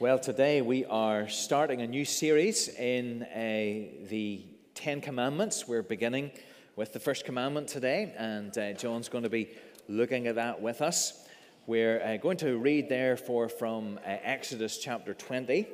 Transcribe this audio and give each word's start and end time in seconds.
Well, 0.00 0.18
today 0.18 0.60
we 0.60 0.84
are 0.86 1.28
starting 1.28 1.80
a 1.80 1.86
new 1.86 2.04
series 2.04 2.66
in 2.66 3.22
uh, 3.22 4.08
the 4.08 4.44
Ten 4.74 5.00
Commandments. 5.00 5.68
We're 5.68 5.84
beginning 5.84 6.32
with 6.74 6.92
the 6.92 6.98
first 6.98 7.24
commandment 7.24 7.68
today, 7.68 8.12
and 8.18 8.58
uh, 8.58 8.72
John's 8.72 9.08
going 9.08 9.22
to 9.22 9.30
be 9.30 9.50
looking 9.88 10.26
at 10.26 10.34
that 10.34 10.60
with 10.60 10.82
us. 10.82 11.24
We're 11.68 12.02
uh, 12.02 12.16
going 12.16 12.38
to 12.38 12.58
read, 12.58 12.88
therefore, 12.88 13.48
from 13.48 13.98
uh, 13.98 14.16
Exodus 14.24 14.78
chapter 14.78 15.14
20. 15.14 15.68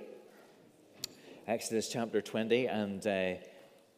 Exodus 1.48 1.88
chapter 1.88 2.20
20 2.20 2.66
and 2.66 3.06
uh, 3.06 3.34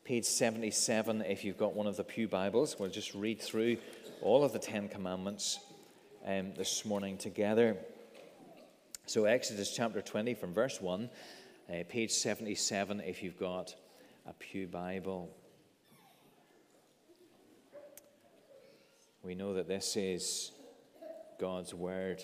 page 0.04 0.24
77 0.24 1.22
if 1.22 1.42
you've 1.42 1.58
got 1.58 1.74
one 1.74 1.88
of 1.88 1.96
the 1.96 2.04
Pew 2.04 2.28
Bibles. 2.28 2.76
We'll 2.78 2.90
just 2.90 3.12
read 3.12 3.42
through 3.42 3.78
all 4.20 4.44
of 4.44 4.52
the 4.52 4.60
Ten 4.60 4.88
Commandments 4.88 5.58
um, 6.24 6.54
this 6.54 6.84
morning 6.84 7.18
together. 7.18 7.76
So, 9.06 9.24
Exodus 9.24 9.74
chapter 9.74 10.00
20 10.00 10.34
from 10.34 10.54
verse 10.54 10.80
1, 10.80 11.10
uh, 11.68 11.72
page 11.88 12.12
77, 12.12 13.00
if 13.00 13.20
you've 13.20 13.38
got 13.38 13.74
a 14.26 14.32
Pew 14.34 14.68
Bible. 14.68 15.28
We 19.24 19.34
know 19.34 19.54
that 19.54 19.66
this 19.66 19.96
is 19.96 20.52
God's 21.40 21.74
Word 21.74 22.22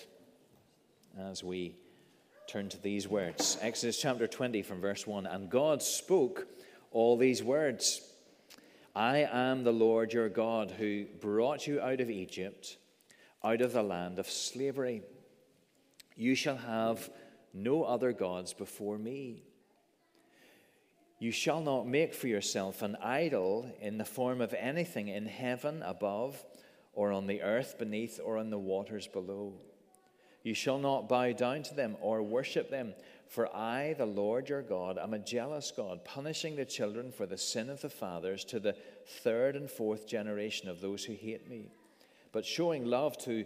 as 1.19 1.43
we 1.43 1.75
turn 2.47 2.69
to 2.69 2.81
these 2.81 3.09
words. 3.09 3.57
Exodus 3.61 3.99
chapter 3.99 4.25
20 4.25 4.61
from 4.61 4.79
verse 4.79 5.05
1 5.05 5.25
And 5.25 5.49
God 5.49 5.83
spoke 5.83 6.47
all 6.91 7.17
these 7.17 7.43
words 7.43 8.01
I 8.95 9.27
am 9.29 9.65
the 9.65 9.73
Lord 9.73 10.13
your 10.13 10.29
God 10.29 10.71
who 10.71 11.05
brought 11.19 11.67
you 11.67 11.81
out 11.81 11.99
of 11.99 12.09
Egypt, 12.09 12.77
out 13.43 13.59
of 13.59 13.73
the 13.73 13.83
land 13.83 14.17
of 14.17 14.29
slavery. 14.29 15.03
You 16.19 16.35
shall 16.35 16.57
have 16.57 17.09
no 17.53 17.83
other 17.83 18.11
gods 18.11 18.53
before 18.53 18.97
me. 18.97 19.41
You 21.17 21.31
shall 21.31 21.61
not 21.61 21.87
make 21.87 22.13
for 22.13 22.27
yourself 22.27 22.81
an 22.81 22.97
idol 22.97 23.71
in 23.79 23.97
the 23.97 24.03
form 24.03 24.41
of 24.41 24.53
anything 24.53 25.07
in 25.07 25.27
heaven 25.27 25.81
above, 25.81 26.43
or 26.91 27.13
on 27.13 27.25
the 27.25 27.41
earth 27.41 27.77
beneath, 27.79 28.19
or 28.21 28.37
in 28.37 28.49
the 28.49 28.59
waters 28.59 29.07
below. 29.07 29.53
You 30.43 30.53
shall 30.53 30.77
not 30.77 31.07
bow 31.07 31.31
down 31.31 31.63
to 31.63 31.73
them 31.73 31.95
or 32.01 32.21
worship 32.21 32.69
them, 32.69 32.95
for 33.29 33.55
I, 33.55 33.93
the 33.97 34.05
Lord 34.05 34.49
your 34.49 34.61
God, 34.61 34.97
am 34.97 35.13
a 35.13 35.19
jealous 35.19 35.71
God, 35.71 36.03
punishing 36.03 36.57
the 36.57 36.65
children 36.65 37.13
for 37.13 37.27
the 37.27 37.37
sin 37.37 37.69
of 37.69 37.79
the 37.79 37.89
fathers 37.89 38.43
to 38.45 38.59
the 38.59 38.75
third 39.23 39.55
and 39.55 39.71
fourth 39.71 40.05
generation 40.05 40.67
of 40.67 40.81
those 40.81 41.05
who 41.05 41.13
hate 41.13 41.49
me, 41.49 41.71
but 42.33 42.45
showing 42.45 42.85
love 42.85 43.17
to 43.19 43.45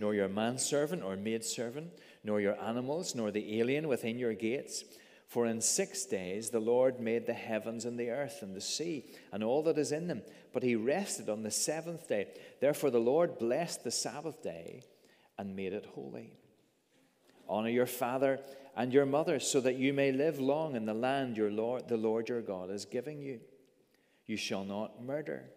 nor 0.00 0.14
your 0.14 0.28
manservant 0.28 1.02
or 1.02 1.14
maidservant, 1.16 1.92
nor 2.24 2.40
your 2.40 2.60
animals, 2.60 3.14
nor 3.14 3.30
the 3.30 3.60
alien 3.60 3.86
within 3.86 4.18
your 4.18 4.34
gates. 4.34 4.84
For 5.28 5.46
in 5.46 5.60
six 5.60 6.04
days 6.06 6.50
the 6.50 6.58
Lord 6.58 6.98
made 6.98 7.26
the 7.26 7.34
heavens 7.34 7.84
and 7.84 7.98
the 7.98 8.10
earth 8.10 8.42
and 8.42 8.56
the 8.56 8.60
sea 8.60 9.04
and 9.32 9.44
all 9.44 9.62
that 9.62 9.78
is 9.78 9.92
in 9.92 10.08
them, 10.08 10.22
but 10.52 10.64
he 10.64 10.74
rested 10.74 11.28
on 11.28 11.44
the 11.44 11.52
seventh 11.52 12.08
day. 12.08 12.28
Therefore 12.60 12.90
the 12.90 12.98
Lord 12.98 13.38
blessed 13.38 13.84
the 13.84 13.92
Sabbath 13.92 14.42
day 14.42 14.82
and 15.38 15.54
made 15.54 15.72
it 15.72 15.86
holy. 15.94 16.32
Honor 17.48 17.68
your 17.68 17.86
father 17.86 18.40
and 18.76 18.92
your 18.92 19.06
mother, 19.06 19.40
so 19.40 19.60
that 19.60 19.76
you 19.76 19.92
may 19.92 20.12
live 20.12 20.40
long 20.40 20.76
in 20.76 20.86
the 20.86 20.94
land 20.94 21.36
your 21.36 21.50
Lord, 21.50 21.88
the 21.88 21.96
Lord 21.96 22.28
your 22.28 22.40
God 22.40 22.70
is 22.70 22.84
giving 22.84 23.20
you. 23.20 23.40
You 24.26 24.36
shall 24.36 24.64
not 24.64 25.02
murder. 25.02 25.50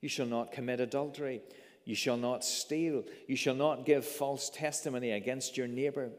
You 0.00 0.08
shall 0.08 0.26
not 0.26 0.50
commit 0.50 0.80
adultery. 0.80 1.40
You 1.84 1.94
shall 1.94 2.16
not 2.16 2.44
steal. 2.44 3.04
You 3.26 3.36
shall 3.36 3.54
not 3.54 3.84
give 3.84 4.04
false 4.04 4.50
testimony 4.50 5.12
against 5.12 5.56
your 5.56 5.66
neighbor. 5.66 6.10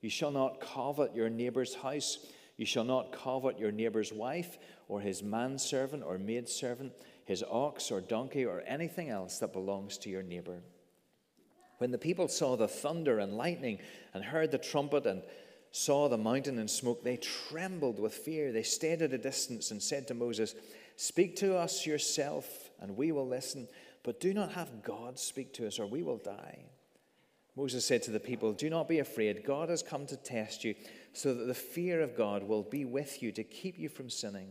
You 0.00 0.10
shall 0.10 0.30
not 0.30 0.60
covet 0.60 1.14
your 1.14 1.28
neighbor's 1.28 1.74
house. 1.74 2.18
You 2.56 2.66
shall 2.66 2.84
not 2.84 3.12
covet 3.12 3.58
your 3.58 3.72
neighbor's 3.72 4.12
wife, 4.12 4.58
or 4.88 5.00
his 5.00 5.22
manservant 5.22 6.02
or 6.02 6.18
maidservant, 6.18 6.92
his 7.24 7.42
ox 7.50 7.90
or 7.90 8.00
donkey, 8.00 8.44
or 8.44 8.62
anything 8.66 9.08
else 9.08 9.38
that 9.38 9.52
belongs 9.52 9.98
to 9.98 10.10
your 10.10 10.22
neighbor. 10.22 10.60
When 11.78 11.90
the 11.90 11.98
people 11.98 12.28
saw 12.28 12.56
the 12.56 12.68
thunder 12.68 13.18
and 13.18 13.36
lightning, 13.36 13.78
and 14.14 14.24
heard 14.24 14.50
the 14.50 14.58
trumpet, 14.58 15.06
and 15.06 15.22
saw 15.72 16.08
the 16.08 16.18
mountain 16.18 16.58
in 16.58 16.68
smoke, 16.68 17.02
they 17.02 17.16
trembled 17.16 17.98
with 17.98 18.14
fear. 18.14 18.52
They 18.52 18.62
stayed 18.62 19.02
at 19.02 19.12
a 19.12 19.18
distance 19.18 19.70
and 19.70 19.82
said 19.82 20.06
to 20.08 20.14
Moses, 20.14 20.54
Speak 20.96 21.36
to 21.36 21.56
us 21.56 21.86
yourself, 21.86 22.70
and 22.78 22.96
we 22.96 23.10
will 23.10 23.26
listen. 23.26 23.66
But 24.02 24.20
do 24.20 24.34
not 24.34 24.52
have 24.52 24.82
God 24.82 25.18
speak 25.18 25.52
to 25.54 25.66
us, 25.66 25.78
or 25.78 25.86
we 25.86 26.02
will 26.02 26.16
die. 26.16 26.64
Moses 27.54 27.84
said 27.84 28.02
to 28.04 28.10
the 28.10 28.20
people, 28.20 28.52
Do 28.52 28.70
not 28.70 28.88
be 28.88 28.98
afraid. 28.98 29.44
God 29.44 29.68
has 29.68 29.82
come 29.82 30.06
to 30.06 30.16
test 30.16 30.64
you, 30.64 30.74
so 31.12 31.34
that 31.34 31.44
the 31.44 31.54
fear 31.54 32.00
of 32.00 32.16
God 32.16 32.42
will 32.42 32.62
be 32.62 32.84
with 32.84 33.22
you 33.22 33.30
to 33.32 33.44
keep 33.44 33.78
you 33.78 33.88
from 33.88 34.10
sinning. 34.10 34.48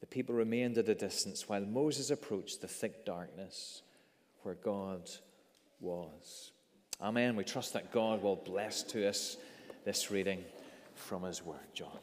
The 0.00 0.06
people 0.06 0.34
remained 0.34 0.78
at 0.78 0.88
a 0.88 0.94
distance 0.94 1.48
while 1.48 1.62
Moses 1.62 2.10
approached 2.10 2.60
the 2.60 2.68
thick 2.68 3.04
darkness 3.04 3.82
where 4.42 4.54
God 4.54 5.10
was. 5.80 6.52
Amen. 7.00 7.36
We 7.36 7.44
trust 7.44 7.72
that 7.72 7.92
God 7.92 8.22
will 8.22 8.36
bless 8.36 8.82
to 8.84 9.08
us 9.08 9.36
this 9.84 10.10
reading 10.10 10.44
from 10.94 11.22
his 11.24 11.42
word. 11.42 11.58
John. 11.74 11.98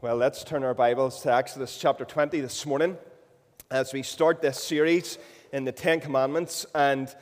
Well, 0.00 0.16
let's 0.16 0.42
turn 0.42 0.64
our 0.64 0.74
Bibles 0.74 1.22
to 1.22 1.32
Exodus 1.32 1.78
chapter 1.78 2.04
20 2.04 2.40
this 2.40 2.66
morning 2.66 2.96
as 3.70 3.92
we 3.92 4.02
start 4.02 4.42
this 4.42 4.60
series 4.60 5.16
in 5.52 5.64
the 5.64 5.70
Ten 5.70 6.00
Commandments. 6.00 6.66
And 6.74 7.14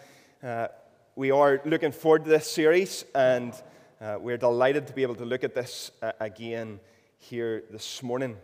uh, 0.42 0.68
we 1.14 1.30
are 1.30 1.60
looking 1.66 1.92
forward 1.92 2.24
to 2.24 2.30
this 2.30 2.50
series, 2.50 3.04
and 3.14 3.52
uh, 4.00 4.16
we're 4.18 4.38
delighted 4.38 4.86
to 4.86 4.94
be 4.94 5.02
able 5.02 5.16
to 5.16 5.26
look 5.26 5.44
at 5.44 5.54
this 5.54 5.90
uh, 6.00 6.12
again 6.20 6.80
here 7.18 7.64
this 7.70 8.02
morning. 8.02 8.38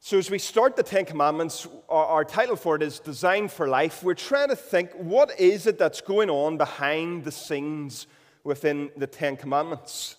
So, 0.00 0.18
as 0.18 0.28
we 0.28 0.38
start 0.38 0.74
the 0.74 0.82
Ten 0.82 1.04
Commandments, 1.04 1.68
our, 1.88 2.06
our, 2.06 2.24
title 2.24 2.56
for 2.56 2.74
it 2.74 2.82
is 2.82 2.98
Design 2.98 3.46
for 3.46 3.68
Life. 3.68 4.02
We're 4.02 4.14
trying 4.14 4.48
to 4.48 4.56
think 4.56 4.90
what 4.94 5.38
is 5.38 5.68
it 5.68 5.78
that's 5.78 6.00
going 6.00 6.30
on 6.30 6.56
behind 6.56 7.22
the 7.22 7.32
scenes 7.32 8.08
within 8.42 8.90
the 8.96 9.06
Ten 9.06 9.36
Commandments. 9.36 10.16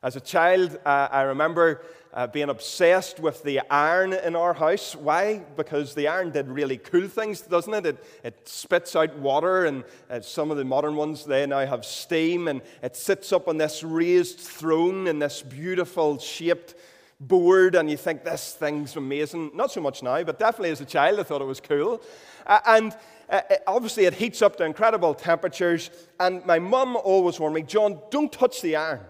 As 0.00 0.14
a 0.14 0.20
child, 0.20 0.78
uh, 0.86 1.08
I 1.10 1.22
remember 1.22 1.82
uh, 2.14 2.26
being 2.26 2.48
obsessed 2.48 3.20
with 3.20 3.42
the 3.42 3.60
iron 3.70 4.12
in 4.12 4.34
our 4.34 4.54
house. 4.54 4.96
Why? 4.96 5.42
Because 5.56 5.94
the 5.94 6.08
iron 6.08 6.30
did 6.30 6.48
really 6.48 6.78
cool 6.78 7.08
things, 7.08 7.40
doesn't 7.40 7.74
it? 7.74 7.86
It, 7.86 8.04
it 8.24 8.48
spits 8.48 8.96
out 8.96 9.16
water, 9.18 9.66
and 9.66 9.84
uh, 10.10 10.20
some 10.20 10.50
of 10.50 10.56
the 10.56 10.64
modern 10.64 10.96
ones, 10.96 11.24
they 11.24 11.46
now 11.46 11.66
have 11.66 11.84
steam, 11.84 12.48
and 12.48 12.62
it 12.82 12.96
sits 12.96 13.32
up 13.32 13.48
on 13.48 13.58
this 13.58 13.82
raised 13.82 14.38
throne 14.38 15.06
in 15.06 15.18
this 15.18 15.42
beautiful 15.42 16.18
shaped 16.18 16.74
board, 17.20 17.74
and 17.74 17.90
you 17.90 17.96
think 17.96 18.24
this 18.24 18.54
thing's 18.54 18.96
amazing. 18.96 19.50
Not 19.54 19.72
so 19.72 19.80
much 19.80 20.02
now, 20.02 20.22
but 20.22 20.38
definitely 20.38 20.70
as 20.70 20.80
a 20.80 20.84
child, 20.86 21.20
I 21.20 21.24
thought 21.24 21.42
it 21.42 21.46
was 21.46 21.60
cool. 21.60 22.00
Uh, 22.46 22.60
and 22.66 22.96
uh, 23.28 23.40
uh, 23.50 23.56
obviously, 23.66 24.06
it 24.06 24.14
heats 24.14 24.40
up 24.40 24.56
to 24.56 24.64
incredible 24.64 25.14
temperatures, 25.14 25.90
and 26.18 26.44
my 26.46 26.58
mum 26.58 26.96
always 26.96 27.38
warned 27.38 27.56
me, 27.56 27.62
John, 27.62 28.00
don't 28.10 28.32
touch 28.32 28.62
the 28.62 28.76
iron. 28.76 29.00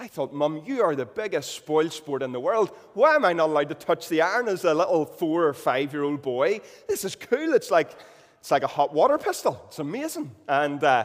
I 0.00 0.06
thought, 0.06 0.32
Mum, 0.32 0.62
you 0.64 0.80
are 0.80 0.96
the 0.96 1.04
biggest 1.04 1.54
spoil 1.54 1.90
sport 1.90 2.22
in 2.22 2.32
the 2.32 2.40
world. 2.40 2.70
Why 2.94 3.16
am 3.16 3.26
I 3.26 3.34
not 3.34 3.50
allowed 3.50 3.68
to 3.68 3.74
touch 3.74 4.08
the 4.08 4.22
iron 4.22 4.48
as 4.48 4.64
a 4.64 4.72
little 4.72 5.04
four 5.04 5.46
or 5.46 5.52
five 5.52 5.92
year 5.92 6.04
old 6.04 6.22
boy? 6.22 6.62
This 6.88 7.04
is 7.04 7.14
cool. 7.14 7.52
It's 7.52 7.70
like, 7.70 7.90
it's 8.40 8.50
like 8.50 8.62
a 8.62 8.66
hot 8.66 8.94
water 8.94 9.18
pistol. 9.18 9.62
It's 9.66 9.78
amazing. 9.78 10.34
And 10.48 10.82
uh, 10.82 11.04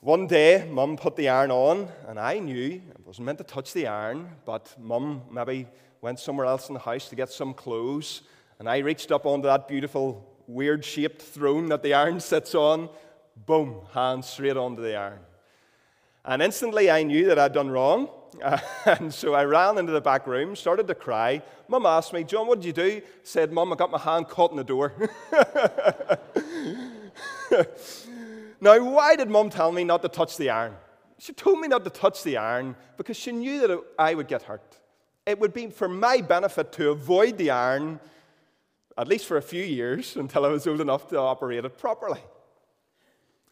one 0.00 0.26
day, 0.26 0.66
Mum 0.70 0.96
put 0.96 1.16
the 1.16 1.28
iron 1.28 1.50
on, 1.50 1.90
and 2.08 2.18
I 2.18 2.38
knew 2.38 2.80
I 2.80 3.02
wasn't 3.04 3.26
meant 3.26 3.36
to 3.38 3.44
touch 3.44 3.74
the 3.74 3.88
iron, 3.88 4.30
but 4.46 4.74
Mum 4.80 5.20
maybe 5.30 5.66
went 6.00 6.18
somewhere 6.18 6.46
else 6.46 6.68
in 6.68 6.72
the 6.72 6.80
house 6.80 7.10
to 7.10 7.14
get 7.14 7.28
some 7.28 7.52
clothes. 7.52 8.22
And 8.58 8.70
I 8.70 8.78
reached 8.78 9.12
up 9.12 9.26
onto 9.26 9.48
that 9.48 9.68
beautiful, 9.68 10.26
weird 10.46 10.82
shaped 10.82 11.20
throne 11.20 11.68
that 11.68 11.82
the 11.82 11.92
iron 11.92 12.20
sits 12.20 12.54
on. 12.54 12.88
Boom, 13.44 13.82
hand 13.92 14.24
straight 14.24 14.56
onto 14.56 14.80
the 14.80 14.96
iron. 14.96 15.20
And 16.24 16.42
instantly 16.42 16.90
I 16.90 17.02
knew 17.02 17.26
that 17.26 17.38
I'd 17.38 17.52
done 17.52 17.70
wrong. 17.70 18.08
And 18.86 19.12
so 19.12 19.34
I 19.34 19.44
ran 19.44 19.78
into 19.78 19.92
the 19.92 20.00
back 20.00 20.26
room, 20.26 20.56
started 20.56 20.86
to 20.86 20.94
cry. 20.94 21.42
Mum 21.68 21.84
asked 21.84 22.12
me, 22.12 22.24
John, 22.24 22.46
what 22.46 22.60
did 22.60 22.66
you 22.66 22.72
do? 22.72 22.96
I 22.96 23.02
said, 23.22 23.52
Mum, 23.52 23.72
I 23.72 23.76
got 23.76 23.90
my 23.90 23.98
hand 23.98 24.28
caught 24.28 24.50
in 24.50 24.56
the 24.56 24.64
door. 24.64 24.92
now, 28.60 28.82
why 28.84 29.16
did 29.16 29.28
Mum 29.28 29.50
tell 29.50 29.72
me 29.72 29.84
not 29.84 30.02
to 30.02 30.08
touch 30.08 30.36
the 30.36 30.50
iron? 30.50 30.74
She 31.18 31.32
told 31.32 31.60
me 31.60 31.68
not 31.68 31.84
to 31.84 31.90
touch 31.90 32.22
the 32.22 32.38
iron 32.38 32.76
because 32.96 33.16
she 33.16 33.30
knew 33.30 33.66
that 33.66 33.78
I 33.98 34.14
would 34.14 34.26
get 34.26 34.42
hurt. 34.42 34.78
It 35.26 35.38
would 35.38 35.52
be 35.52 35.68
for 35.68 35.88
my 35.88 36.22
benefit 36.22 36.72
to 36.72 36.90
avoid 36.90 37.36
the 37.36 37.50
iron, 37.50 38.00
at 38.96 39.06
least 39.06 39.26
for 39.26 39.36
a 39.36 39.42
few 39.42 39.62
years, 39.62 40.16
until 40.24 40.46
I 40.46 40.48
was 40.48 40.66
old 40.66 40.80
enough 40.80 41.08
to 41.08 41.18
operate 41.18 41.64
it 41.64 41.78
properly. 41.78 42.20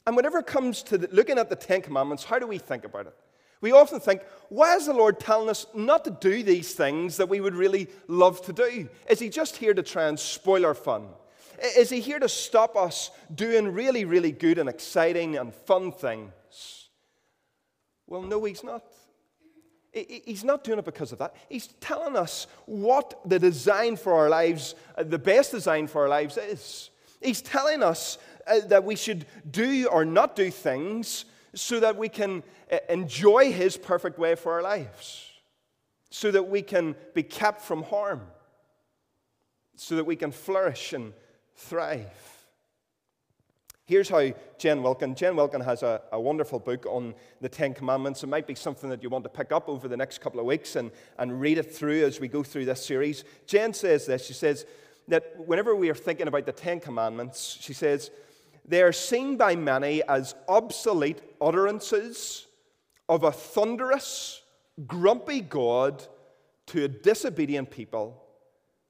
And 0.08 0.16
whenever 0.16 0.38
it 0.38 0.46
comes 0.46 0.82
to 0.84 1.06
looking 1.12 1.36
at 1.36 1.50
the 1.50 1.54
Ten 1.54 1.82
Commandments, 1.82 2.24
how 2.24 2.38
do 2.38 2.46
we 2.46 2.56
think 2.56 2.84
about 2.84 3.08
it? 3.08 3.14
We 3.60 3.72
often 3.72 4.00
think, 4.00 4.22
why 4.48 4.74
is 4.74 4.86
the 4.86 4.94
Lord 4.94 5.20
telling 5.20 5.50
us 5.50 5.66
not 5.74 6.02
to 6.06 6.10
do 6.10 6.42
these 6.42 6.72
things 6.72 7.18
that 7.18 7.28
we 7.28 7.42
would 7.42 7.54
really 7.54 7.88
love 8.06 8.40
to 8.46 8.54
do? 8.54 8.88
Is 9.10 9.18
He 9.18 9.28
just 9.28 9.58
here 9.58 9.74
to 9.74 9.82
try 9.82 10.08
and 10.08 10.18
spoil 10.18 10.64
our 10.64 10.72
fun? 10.72 11.08
Is 11.76 11.90
He 11.90 12.00
here 12.00 12.18
to 12.20 12.28
stop 12.30 12.74
us 12.74 13.10
doing 13.34 13.68
really, 13.68 14.06
really 14.06 14.32
good 14.32 14.56
and 14.56 14.66
exciting 14.66 15.36
and 15.36 15.52
fun 15.52 15.92
things? 15.92 16.88
Well, 18.06 18.22
no, 18.22 18.42
He's 18.44 18.64
not. 18.64 18.84
He's 19.92 20.42
not 20.42 20.64
doing 20.64 20.78
it 20.78 20.86
because 20.86 21.12
of 21.12 21.18
that. 21.18 21.34
He's 21.50 21.66
telling 21.82 22.16
us 22.16 22.46
what 22.64 23.20
the 23.28 23.38
design 23.38 23.96
for 23.96 24.14
our 24.14 24.30
lives, 24.30 24.74
uh, 24.96 25.02
the 25.02 25.18
best 25.18 25.50
design 25.50 25.86
for 25.86 26.00
our 26.00 26.08
lives 26.08 26.38
is. 26.38 26.88
He's 27.20 27.42
telling 27.42 27.82
us 27.82 28.18
uh, 28.48 28.60
that 28.66 28.84
we 28.84 28.96
should 28.96 29.26
do 29.50 29.88
or 29.88 30.04
not 30.04 30.36
do 30.36 30.50
things 30.50 31.24
so 31.54 31.80
that 31.80 31.96
we 31.96 32.08
can 32.08 32.42
uh, 32.70 32.78
enjoy 32.88 33.52
His 33.52 33.76
perfect 33.76 34.18
way 34.18 34.34
for 34.34 34.52
our 34.52 34.62
lives, 34.62 35.30
so 36.10 36.30
that 36.30 36.48
we 36.48 36.62
can 36.62 36.94
be 37.14 37.22
kept 37.22 37.62
from 37.62 37.82
harm, 37.82 38.22
so 39.76 39.96
that 39.96 40.04
we 40.04 40.16
can 40.16 40.32
flourish 40.32 40.92
and 40.92 41.12
thrive. 41.54 42.38
Here's 43.88 44.10
how 44.10 44.32
Jen 44.58 44.82
Wilkin, 44.82 45.14
Jen 45.14 45.34
Wilkin 45.34 45.62
has 45.62 45.82
a, 45.82 46.02
a, 46.12 46.20
wonderful 46.20 46.58
book 46.58 46.84
on 46.84 47.14
the 47.40 47.48
Ten 47.48 47.72
Commandments. 47.72 48.22
It 48.22 48.26
might 48.26 48.46
be 48.46 48.54
something 48.54 48.90
that 48.90 49.02
you 49.02 49.08
want 49.08 49.24
to 49.24 49.30
pick 49.30 49.50
up 49.50 49.66
over 49.66 49.88
the 49.88 49.96
next 49.96 50.20
couple 50.20 50.38
of 50.38 50.44
weeks 50.44 50.76
and, 50.76 50.90
and 51.18 51.40
read 51.40 51.56
it 51.56 51.74
through 51.74 52.04
as 52.04 52.20
we 52.20 52.28
go 52.28 52.42
through 52.42 52.66
this 52.66 52.84
series. 52.84 53.24
Jen 53.46 53.72
says 53.72 54.04
this 54.04 54.26
she 54.26 54.34
says 54.34 54.66
that 55.08 55.38
whenever 55.38 55.74
we 55.74 55.88
are 55.88 55.94
thinking 55.94 56.28
about 56.28 56.44
the 56.44 56.52
Ten 56.52 56.80
Commandments, 56.80 57.56
she 57.62 57.72
says, 57.72 58.10
they 58.68 58.82
are 58.82 58.92
seen 58.92 59.36
by 59.36 59.56
many 59.56 60.02
as 60.04 60.34
obsolete 60.46 61.22
utterances 61.40 62.46
of 63.08 63.24
a 63.24 63.32
thunderous, 63.32 64.42
grumpy 64.86 65.40
God 65.40 66.04
to 66.66 66.84
a 66.84 66.88
disobedient 66.88 67.70
people, 67.70 68.22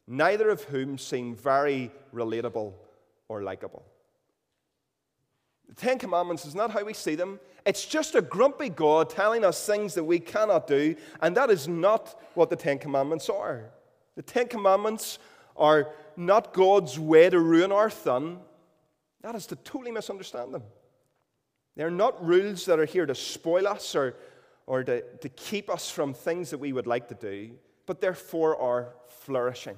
neither 0.06 0.50
of 0.50 0.64
whom 0.64 0.98
seem 0.98 1.34
very 1.34 1.92
relatable 2.12 2.74
or 3.28 3.42
likable. 3.42 3.84
The 5.68 5.74
Ten 5.74 5.98
Commandments 5.98 6.44
is 6.44 6.54
not 6.54 6.72
how 6.72 6.84
we 6.84 6.94
see 6.94 7.14
them. 7.14 7.38
It's 7.64 7.84
just 7.84 8.14
a 8.14 8.22
grumpy 8.22 8.70
God 8.70 9.10
telling 9.10 9.44
us 9.44 9.64
things 9.64 9.94
that 9.94 10.04
we 10.04 10.18
cannot 10.18 10.66
do, 10.66 10.96
and 11.22 11.36
that 11.36 11.50
is 11.50 11.68
not 11.68 12.20
what 12.34 12.50
the 12.50 12.56
Ten 12.56 12.78
Commandments 12.78 13.28
are. 13.28 13.70
The 14.16 14.22
Ten 14.22 14.48
Commandments 14.48 15.18
are 15.56 15.92
not 16.16 16.52
God's 16.52 16.98
way 16.98 17.30
to 17.30 17.38
ruin 17.38 17.70
our 17.70 17.90
fun. 17.90 18.38
That 19.22 19.34
is 19.34 19.46
to 19.46 19.56
totally 19.56 19.90
misunderstand 19.90 20.54
them. 20.54 20.62
They're 21.76 21.90
not 21.90 22.24
rules 22.24 22.64
that 22.66 22.78
are 22.78 22.84
here 22.84 23.06
to 23.06 23.14
spoil 23.14 23.66
us 23.68 23.94
or, 23.94 24.16
or 24.66 24.82
to, 24.84 25.02
to 25.18 25.28
keep 25.28 25.70
us 25.70 25.90
from 25.90 26.14
things 26.14 26.50
that 26.50 26.58
we 26.58 26.72
would 26.72 26.86
like 26.86 27.08
to 27.08 27.14
do, 27.14 27.50
but 27.86 28.00
they're 28.00 28.14
for 28.14 28.60
our 28.60 28.94
flourishing. 29.08 29.76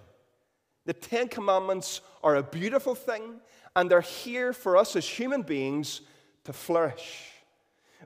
The 0.86 0.94
Ten 0.94 1.28
Commandments 1.28 2.00
are 2.24 2.36
a 2.36 2.42
beautiful 2.42 2.94
thing, 2.94 3.40
and 3.76 3.90
they're 3.90 4.00
here 4.00 4.52
for 4.52 4.76
us 4.76 4.96
as 4.96 5.06
human 5.06 5.42
beings 5.42 6.00
to 6.44 6.52
flourish. 6.52 7.26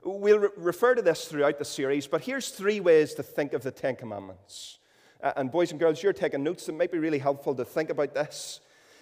We'll 0.03 0.39
re- 0.39 0.49
refer 0.57 0.95
to 0.95 1.01
this 1.01 1.25
throughout 1.25 1.57
the 1.57 1.65
series, 1.65 2.05
but 2.05 2.21
here's 2.21 2.49
three 2.49 2.79
ways 2.79 3.13
to 3.15 3.23
think 3.23 3.53
of 3.53 3.63
the 3.63 3.71
Ten 3.71 3.95
Commandments. 3.95 4.77
Uh, 5.23 5.31
and 5.37 5.51
boys 5.51 5.71
and 5.71 5.79
girls, 5.79 6.03
you're 6.03 6.13
taking 6.13 6.43
notes. 6.43 6.67
It 6.67 6.75
might 6.75 6.91
be 6.91 6.99
really 6.99 7.17
helpful 7.17 7.55
to 7.55 7.65
think 7.65 7.89
about 7.89 8.13
this. 8.13 8.59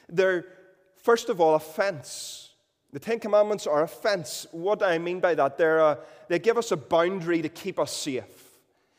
They're, 0.07 0.45
first 1.03 1.29
of 1.29 1.39
all, 1.39 1.55
a 1.55 1.59
fence. 1.59 2.49
The 2.91 2.99
Ten 2.99 3.19
Commandments 3.19 3.67
are 3.67 3.83
a 3.83 3.87
fence. 3.87 4.47
What 4.51 4.79
do 4.79 4.85
I 4.85 4.97
mean 4.97 5.19
by 5.19 5.35
that? 5.35 5.59
A, 5.59 5.99
they 6.27 6.39
give 6.39 6.57
us 6.57 6.71
a 6.71 6.77
boundary 6.77 7.41
to 7.41 7.49
keep 7.49 7.79
us 7.79 7.91
safe. 7.91 8.43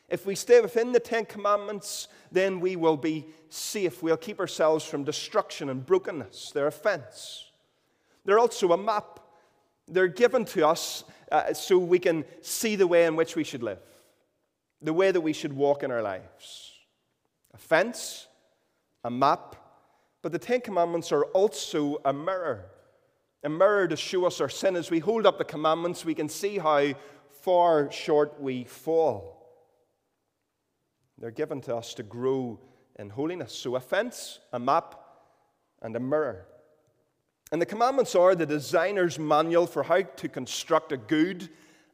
If 0.07 0.25
we 0.25 0.35
stay 0.35 0.61
within 0.61 0.91
the 0.91 0.99
Ten 0.99 1.25
Commandments, 1.25 2.07
then 2.31 2.59
we 2.59 2.75
will 2.75 2.97
be 2.97 3.25
safe. 3.49 4.03
We'll 4.03 4.17
keep 4.17 4.39
ourselves 4.39 4.85
from 4.85 5.03
destruction 5.03 5.69
and 5.69 5.85
brokenness. 5.85 6.51
They're 6.51 6.67
a 6.67 6.71
fence. 6.71 7.45
They're 8.23 8.39
also 8.39 8.71
a 8.73 8.77
map. 8.77 9.19
They're 9.87 10.07
given 10.07 10.45
to 10.45 10.67
us 10.67 11.03
uh, 11.31 11.53
so 11.53 11.77
we 11.77 11.99
can 11.99 12.25
see 12.41 12.75
the 12.75 12.87
way 12.87 13.05
in 13.05 13.15
which 13.15 13.35
we 13.35 13.43
should 13.43 13.63
live, 13.63 13.79
the 14.81 14.93
way 14.93 15.11
that 15.11 15.21
we 15.21 15.33
should 15.33 15.53
walk 15.53 15.83
in 15.83 15.91
our 15.91 16.01
lives. 16.01 16.73
A 17.53 17.57
fence, 17.57 18.27
a 19.03 19.09
map, 19.09 19.55
but 20.25 20.31
the 20.31 20.39
Ten 20.39 20.59
Commandments 20.59 21.11
are 21.11 21.25
also 21.25 22.01
a 22.03 22.11
mirror. 22.11 22.65
A 23.43 23.49
mirror 23.49 23.87
to 23.87 23.95
show 23.95 24.25
us 24.25 24.41
our 24.41 24.49
sin. 24.49 24.75
As 24.75 24.89
we 24.89 24.97
hold 24.97 25.27
up 25.27 25.37
the 25.37 25.43
commandments, 25.43 26.03
we 26.03 26.15
can 26.15 26.29
see 26.29 26.57
how 26.57 26.95
far 27.43 27.91
short 27.91 28.41
we 28.41 28.63
fall. 28.63 29.37
They're 31.19 31.29
given 31.29 31.61
to 31.61 31.75
us 31.75 31.93
to 31.93 32.01
grow 32.01 32.59
in 32.97 33.11
holiness. 33.11 33.53
So, 33.53 33.75
a 33.75 33.79
fence, 33.79 34.39
a 34.51 34.57
map, 34.57 34.99
and 35.83 35.95
a 35.95 35.99
mirror. 35.99 36.47
And 37.51 37.61
the 37.61 37.67
commandments 37.67 38.15
are 38.15 38.33
the 38.33 38.47
designer's 38.47 39.19
manual 39.19 39.67
for 39.67 39.83
how 39.83 40.01
to 40.01 40.27
construct 40.27 40.91
a 40.91 40.97
good 40.97 41.49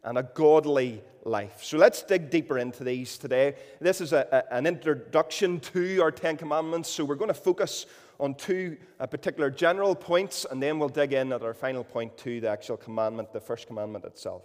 and 0.06 0.18
a 0.18 0.24
godly 0.24 1.04
life. 1.24 1.64
So 1.64 1.78
let's 1.78 2.02
dig 2.02 2.30
deeper 2.30 2.58
into 2.58 2.84
these 2.84 3.18
today. 3.18 3.56
This 3.80 4.02
is 4.02 4.14
a, 4.14 4.26
a, 4.32 4.54
an 4.54 4.66
introduction 4.66 5.60
to 5.60 6.02
our 6.02 6.12
Ten 6.12 6.38
Commandments. 6.38 6.90
So 6.90 7.06
we're 7.06 7.16
going 7.16 7.28
to 7.28 7.34
focus 7.34 7.86
on 8.22 8.36
two 8.36 8.78
uh, 9.00 9.08
particular 9.08 9.50
general 9.50 9.96
points, 9.96 10.46
and 10.50 10.64
then 10.64 10.80
we'll 10.80 10.88
dig 10.88 11.12
in 11.12 11.34
at 11.34 11.42
our 11.42 11.54
final 11.54 11.84
point 11.84 12.18
to 12.20 12.40
the 12.40 12.50
actual 12.50 12.78
commandment, 12.78 13.34
the 13.34 13.42
first 13.42 13.68
commandment 13.68 14.06
itself. 14.06 14.44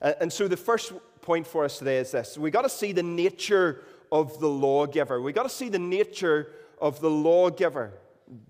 And, 0.00 0.32
so 0.32 0.48
the 0.48 0.56
first 0.56 0.92
point 1.20 1.46
for 1.46 1.64
us 1.64 1.78
today 1.78 1.98
is 1.98 2.10
this 2.10 2.36
we've 2.36 2.52
got 2.52 2.62
to 2.62 2.68
see 2.68 2.92
the 2.92 3.02
nature 3.02 3.82
of 4.10 4.38
the 4.38 4.48
lawgiver. 4.48 5.20
We've 5.20 5.34
got 5.34 5.44
to 5.44 5.48
see 5.48 5.68
the 5.68 5.78
nature 5.78 6.52
of 6.80 7.00
the 7.00 7.10
lawgiver 7.10 7.94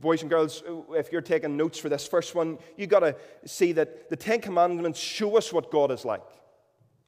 boys 0.00 0.22
and 0.22 0.30
girls, 0.30 0.62
if 0.90 1.10
you're 1.10 1.20
taking 1.20 1.56
notes 1.56 1.78
for 1.78 1.88
this 1.88 2.06
first 2.06 2.34
one, 2.34 2.58
you've 2.76 2.90
got 2.90 3.00
to 3.00 3.16
see 3.44 3.72
that 3.72 4.08
the 4.08 4.16
Ten 4.16 4.40
Commandments 4.40 5.00
show 5.00 5.36
us 5.36 5.52
what 5.52 5.70
God 5.70 5.90
is 5.90 6.04
like. 6.04 6.22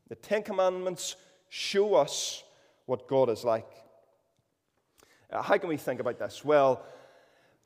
The 0.08 0.16
Ten 0.16 0.42
Commandments 0.42 1.16
show 1.48 1.94
us 1.94 2.42
what 2.86 3.06
God 3.08 3.30
is 3.30 3.44
like. 3.44 3.68
Uh, 5.30 5.42
how 5.42 5.56
can 5.56 5.68
we 5.68 5.76
think 5.76 6.00
about 6.00 6.18
this? 6.18 6.44
Well, 6.44 6.82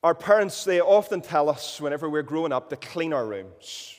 our 0.02 0.14
parents, 0.14 0.64
they 0.64 0.80
often 0.80 1.20
tell 1.20 1.48
us 1.48 1.80
whenever 1.80 2.08
we're 2.08 2.22
growing 2.22 2.52
up 2.52 2.70
to 2.70 2.76
clean 2.76 3.12
our 3.12 3.26
rooms. 3.26 3.94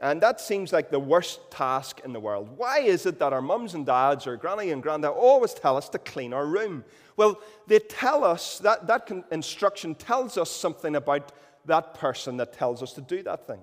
And 0.00 0.20
that 0.20 0.40
seems 0.40 0.72
like 0.72 0.90
the 0.90 1.00
worst 1.00 1.50
task 1.50 2.00
in 2.04 2.12
the 2.12 2.20
world. 2.20 2.56
Why 2.56 2.80
is 2.80 3.04
it 3.04 3.18
that 3.18 3.32
our 3.32 3.42
mums 3.42 3.74
and 3.74 3.84
dads 3.84 4.26
or 4.26 4.36
granny 4.36 4.70
and 4.70 4.82
granddad 4.82 5.10
always 5.10 5.54
tell 5.54 5.76
us 5.76 5.88
to 5.90 5.98
clean 5.98 6.32
our 6.32 6.46
room? 6.46 6.84
Well, 7.16 7.40
they 7.66 7.80
tell 7.80 8.22
us 8.22 8.58
that 8.60 8.86
that 8.86 9.10
instruction 9.32 9.96
tells 9.96 10.38
us 10.38 10.50
something 10.50 10.94
about 10.94 11.32
that 11.66 11.94
person 11.94 12.36
that 12.36 12.52
tells 12.52 12.82
us 12.82 12.92
to 12.94 13.00
do 13.00 13.22
that 13.24 13.46
thing. 13.46 13.60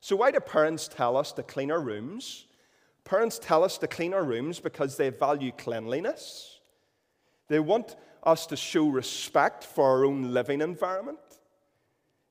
So, 0.00 0.14
why 0.14 0.30
do 0.30 0.38
parents 0.38 0.86
tell 0.86 1.16
us 1.16 1.32
to 1.32 1.42
clean 1.42 1.72
our 1.72 1.80
rooms? 1.80 2.46
Parents 3.02 3.38
tell 3.40 3.64
us 3.64 3.76
to 3.78 3.88
clean 3.88 4.14
our 4.14 4.24
rooms 4.24 4.60
because 4.60 4.96
they 4.96 5.10
value 5.10 5.50
cleanliness. 5.50 6.60
They 7.48 7.58
want 7.58 7.96
us 8.22 8.46
to 8.46 8.56
show 8.56 8.88
respect 8.88 9.64
for 9.64 9.84
our 9.84 10.04
own 10.04 10.32
living 10.32 10.60
environment. 10.60 11.18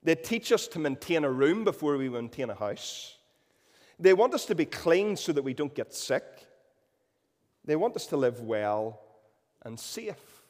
They 0.04 0.16
teach 0.16 0.52
us 0.52 0.68
to 0.70 0.80
maintain 0.80 1.24
a 1.24 1.32
room 1.32 1.64
before 1.64 1.98
we 1.98 2.10
maintain 2.10 2.50
a 2.50 2.56
house. 2.56 3.18
They 4.00 4.14
want 4.14 4.34
us 4.34 4.46
to 4.46 4.56
be 4.56 4.66
clean 4.66 5.16
so 5.16 5.32
that 5.32 5.44
we 5.44 5.54
don't 5.54 5.74
get 5.74 5.94
sick. 5.94 6.24
They 7.64 7.76
want 7.76 7.96
us 7.96 8.06
to 8.08 8.18
live 8.18 8.42
well 8.42 9.02
and 9.64 9.80
safe. 9.80 10.44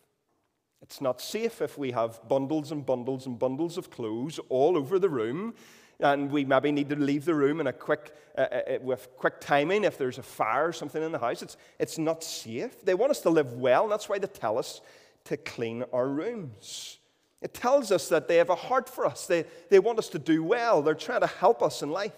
It's 0.81 0.99
not 0.99 1.21
safe 1.21 1.61
if 1.61 1.77
we 1.77 1.91
have 1.91 2.27
bundles 2.27 2.71
and 2.71 2.85
bundles 2.85 3.25
and 3.25 3.39
bundles 3.39 3.77
of 3.77 3.89
clothes 3.89 4.39
all 4.49 4.77
over 4.77 4.99
the 4.99 5.09
room, 5.09 5.55
and 5.99 6.29
we 6.29 6.43
maybe 6.43 6.71
need 6.71 6.89
to 6.89 6.95
leave 6.95 7.23
the 7.23 7.33
room 7.33 7.61
in 7.61 7.67
a 7.67 7.73
quick, 7.73 8.13
uh, 8.37 8.41
uh, 8.41 8.45
uh, 8.55 8.77
with 8.81 9.07
quick 9.15 9.39
timing 9.39 9.85
if 9.85 9.97
there's 9.97 10.17
a 10.17 10.23
fire 10.23 10.67
or 10.67 10.73
something 10.73 11.01
in 11.01 11.11
the 11.11 11.19
house. 11.19 11.41
It's, 11.41 11.55
it's 11.79 11.97
not 11.97 12.23
safe. 12.23 12.83
They 12.83 12.93
want 12.93 13.11
us 13.11 13.21
to 13.21 13.29
live 13.29 13.53
well, 13.53 13.83
and 13.83 13.91
that's 13.91 14.09
why 14.09 14.19
they 14.19 14.27
tell 14.27 14.57
us 14.57 14.81
to 15.25 15.37
clean 15.37 15.83
our 15.91 16.07
rooms. 16.07 16.99
It 17.41 17.53
tells 17.53 17.91
us 17.91 18.09
that 18.09 18.27
they 18.27 18.37
have 18.37 18.49
a 18.49 18.55
heart 18.55 18.89
for 18.89 19.05
us. 19.05 19.27
They, 19.27 19.45
they 19.69 19.79
want 19.79 19.99
us 19.99 20.09
to 20.09 20.19
do 20.19 20.43
well. 20.43 20.81
They're 20.81 20.95
trying 20.95 21.21
to 21.21 21.27
help 21.27 21.61
us 21.61 21.83
in 21.83 21.91
life. 21.91 22.13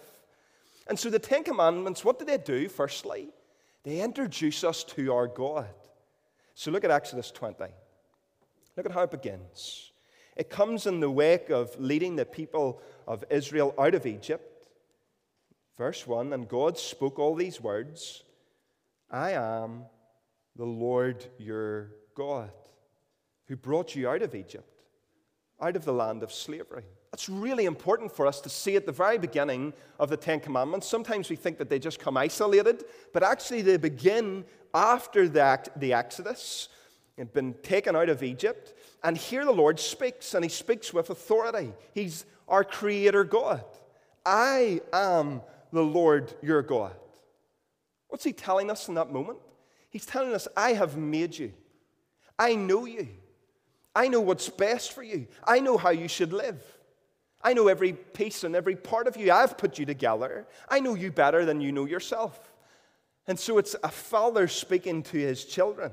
And 0.88 0.98
so 0.98 1.10
the 1.10 1.20
Ten 1.20 1.44
Commandments, 1.44 2.06
what 2.06 2.20
do 2.20 2.26
they 2.26 2.38
do, 2.38 2.70
firstly? 2.70 3.30
They 3.84 4.00
introduce 4.02 4.64
us 4.64 4.84
to 4.86 5.14
our 5.14 5.28
God. 5.28 5.68
So 6.56 6.72
look 6.72 6.84
at 6.84 6.92
Exodus 6.92 7.32
20. 7.32 7.66
Look 8.76 8.86
at 8.86 8.92
how 8.92 9.02
it 9.02 9.12
begins. 9.12 9.92
It 10.36 10.50
comes 10.50 10.86
in 10.86 11.00
the 11.00 11.10
wake 11.10 11.50
of 11.50 11.78
leading 11.80 12.16
the 12.16 12.26
people 12.26 12.82
of 13.08 13.26
Israel 13.30 13.74
out 13.78 13.96
of 13.96 14.06
Egypt. 14.06 14.68
Verse 15.78 16.06
1 16.06 16.32
And 16.32 16.48
God 16.48 16.78
spoke 16.78 17.20
all 17.20 17.36
these 17.36 17.60
words 17.60 18.24
I 19.10 19.32
am 19.32 19.86
the 20.56 20.66
Lord 20.66 21.26
your 21.38 21.92
God 22.16 22.52
who 23.48 23.56
brought 23.56 23.96
you 23.96 24.10
out 24.10 24.22
of 24.22 24.36
Egypt, 24.36 24.84
out 25.62 25.76
of 25.76 25.86
the 25.86 25.94
land 25.94 26.24
of 26.24 26.32
slavery. 26.32 26.84
That's 27.12 27.30
really 27.30 27.66
important 27.66 28.12
for 28.12 28.28
us 28.28 28.42
to 28.42 28.50
see 28.50 28.76
at 28.76 28.86
the 28.86 28.92
very 28.92 29.18
beginning 29.18 29.74
of 30.00 30.10
the 30.10 30.18
Ten 30.18 30.40
Commandments. 30.40 30.88
Sometimes 30.88 31.30
we 31.30 31.36
think 31.36 31.58
that 31.58 31.70
they 31.70 31.80
just 31.80 32.00
come 32.00 32.18
isolated, 32.18 32.84
but 33.14 33.24
actually 33.24 33.62
they 33.62 33.78
begin 33.78 34.46
after 34.74 35.28
the, 35.30 35.64
the 35.78 35.94
Exodus. 35.94 36.70
They've 37.16 37.32
been 37.32 37.56
taken 37.64 37.96
out 37.96 38.10
of 38.10 38.22
Egypt. 38.24 38.74
And 39.04 39.18
here 39.18 39.46
the 39.46 39.52
Lord 39.52 39.80
speaks, 39.80 40.34
and 40.34 40.44
he 40.44 40.50
speaks 40.50 40.94
with 40.94 41.10
authority. 41.10 41.74
He's 41.94 42.26
our 42.48 42.64
Creator 42.64 43.24
God. 43.24 43.64
I 44.26 44.82
am 44.92 45.42
the 45.72 45.84
Lord 45.84 46.34
your 46.42 46.62
God. 46.62 46.94
What's 48.10 48.24
he 48.24 48.34
telling 48.34 48.70
us 48.70 48.90
in 48.90 48.96
that 48.96 49.12
moment? 49.12 49.40
He's 49.90 50.06
telling 50.06 50.34
us, 50.34 50.48
I 50.56 50.74
have 50.74 50.98
made 50.98 51.38
you. 51.38 51.54
I 52.38 52.56
know 52.56 52.86
you. 52.86 53.08
I 53.98 54.10
know 54.10 54.22
what's 54.22 54.48
best 54.48 54.94
for 54.94 55.02
you. 55.02 55.26
I 55.44 55.60
know 55.60 55.76
how 55.76 55.90
you 55.90 56.08
should 56.08 56.32
live. 56.32 56.62
I 57.42 57.54
know 57.54 57.68
every 57.68 57.94
piece 57.94 58.44
and 58.44 58.56
every 58.56 58.76
part 58.76 59.08
of 59.08 59.18
you. 59.18 59.32
I've 59.32 59.58
put 59.58 59.80
you 59.80 59.88
together. 59.88 60.46
I 60.70 60.82
know 60.82 60.94
you 60.94 61.12
better 61.12 61.46
than 61.46 61.62
you 61.62 61.72
know 61.72 61.86
yourself. 61.86 62.54
And 63.26 63.40
so 63.40 63.58
it's 63.58 63.76
a 63.84 63.90
father 63.90 64.48
speaking 64.48 65.02
to 65.02 65.18
his 65.18 65.46
children. 65.46 65.92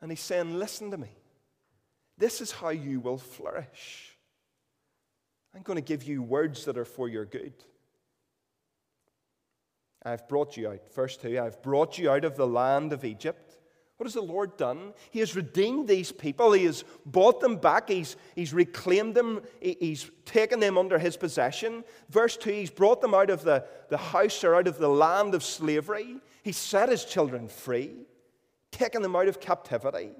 And 0.00 0.12
he's 0.12 0.20
saying, 0.20 0.56
Listen 0.56 0.92
to 0.92 0.96
me. 0.96 1.10
This 2.16 2.40
is 2.40 2.52
how 2.52 2.68
you 2.68 3.00
will 3.00 3.18
flourish. 3.18 4.16
I'm 5.52 5.62
going 5.62 5.76
to 5.76 5.82
give 5.82 6.04
you 6.04 6.22
words 6.22 6.64
that 6.66 6.78
are 6.78 6.84
for 6.84 7.08
your 7.08 7.24
good. 7.24 7.54
I've 10.04 10.28
brought 10.28 10.56
you 10.56 10.68
out. 10.68 10.94
Verse 10.94 11.16
2 11.16 11.40
I've 11.40 11.60
brought 11.60 11.98
you 11.98 12.08
out 12.08 12.24
of 12.24 12.36
the 12.36 12.46
land 12.46 12.92
of 12.92 13.04
Egypt 13.04 13.53
what 13.96 14.06
has 14.06 14.14
the 14.14 14.22
Lord 14.22 14.56
done? 14.56 14.92
He 15.10 15.20
has 15.20 15.36
redeemed 15.36 15.86
these 15.86 16.10
people. 16.10 16.52
He 16.52 16.64
has 16.64 16.84
bought 17.06 17.40
them 17.40 17.56
back. 17.56 17.88
He's, 17.88 18.16
he's 18.34 18.52
reclaimed 18.52 19.14
them. 19.14 19.42
He's 19.60 20.10
taken 20.24 20.58
them 20.58 20.76
under 20.76 20.98
his 20.98 21.16
possession. 21.16 21.84
Verse 22.10 22.36
2 22.36 22.50
He's 22.50 22.70
brought 22.70 23.00
them 23.00 23.14
out 23.14 23.30
of 23.30 23.42
the, 23.42 23.64
the 23.90 23.96
house 23.96 24.42
or 24.42 24.56
out 24.56 24.66
of 24.66 24.78
the 24.78 24.88
land 24.88 25.34
of 25.34 25.44
slavery. 25.44 26.16
He 26.42 26.50
set 26.50 26.88
his 26.88 27.04
children 27.04 27.48
free, 27.48 28.06
taken 28.72 29.00
them 29.00 29.14
out 29.14 29.28
of 29.28 29.40
captivity. 29.40 30.10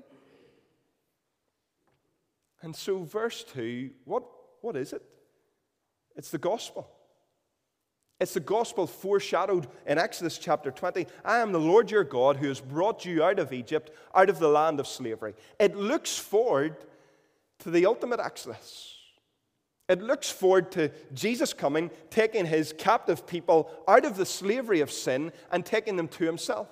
And 2.62 2.74
so, 2.74 3.02
verse 3.02 3.44
2, 3.52 3.90
what, 4.04 4.22
what 4.62 4.76
is 4.76 4.92
it? 4.92 5.02
It's 6.16 6.30
the 6.30 6.38
gospel. 6.38 6.88
It's 8.24 8.32
the 8.32 8.40
gospel 8.40 8.86
foreshadowed 8.86 9.66
in 9.86 9.98
Exodus 9.98 10.38
chapter 10.38 10.70
20. 10.70 11.06
I 11.26 11.40
am 11.40 11.52
the 11.52 11.60
Lord 11.60 11.90
your 11.90 12.04
God 12.04 12.38
who 12.38 12.48
has 12.48 12.58
brought 12.58 13.04
you 13.04 13.22
out 13.22 13.38
of 13.38 13.52
Egypt, 13.52 13.90
out 14.14 14.30
of 14.30 14.38
the 14.38 14.48
land 14.48 14.80
of 14.80 14.86
slavery. 14.86 15.34
It 15.58 15.76
looks 15.76 16.16
forward 16.16 16.74
to 17.58 17.70
the 17.70 17.84
ultimate 17.84 18.20
Exodus. 18.20 18.96
It 19.90 20.00
looks 20.00 20.30
forward 20.30 20.72
to 20.72 20.90
Jesus 21.12 21.52
coming, 21.52 21.90
taking 22.08 22.46
his 22.46 22.72
captive 22.78 23.26
people 23.26 23.70
out 23.86 24.06
of 24.06 24.16
the 24.16 24.24
slavery 24.24 24.80
of 24.80 24.90
sin 24.90 25.30
and 25.52 25.66
taking 25.66 25.96
them 25.96 26.08
to 26.08 26.24
himself. 26.24 26.68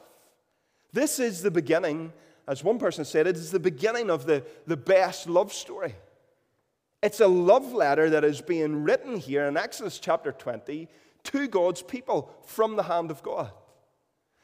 This 0.94 1.18
is 1.18 1.42
the 1.42 1.50
beginning, 1.50 2.14
as 2.48 2.64
one 2.64 2.78
person 2.78 3.04
said, 3.04 3.26
it 3.26 3.36
is 3.36 3.50
the 3.50 3.60
beginning 3.60 4.08
of 4.08 4.24
the, 4.24 4.42
the 4.66 4.78
best 4.78 5.28
love 5.28 5.52
story. 5.52 5.96
It's 7.02 7.20
a 7.20 7.28
love 7.28 7.74
letter 7.74 8.08
that 8.08 8.24
is 8.24 8.40
being 8.40 8.84
written 8.84 9.18
here 9.18 9.44
in 9.44 9.58
Exodus 9.58 9.98
chapter 9.98 10.32
20 10.32 10.88
to 11.24 11.48
God's 11.48 11.82
people 11.82 12.30
from 12.44 12.76
the 12.76 12.82
hand 12.84 13.10
of 13.10 13.22
God. 13.22 13.50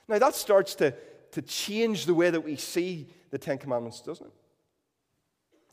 Now, 0.07 0.19
that 0.19 0.35
starts 0.35 0.75
to, 0.77 0.95
to 1.33 1.43
change 1.43 2.07
the 2.07 2.15
way 2.15 2.31
that 2.31 2.45
we 2.45 2.57
see 2.57 3.09
the 3.31 3.39
Ten 3.39 3.59
Commandments, 3.59 4.01
doesn't 4.01 4.27
it? 4.27 4.33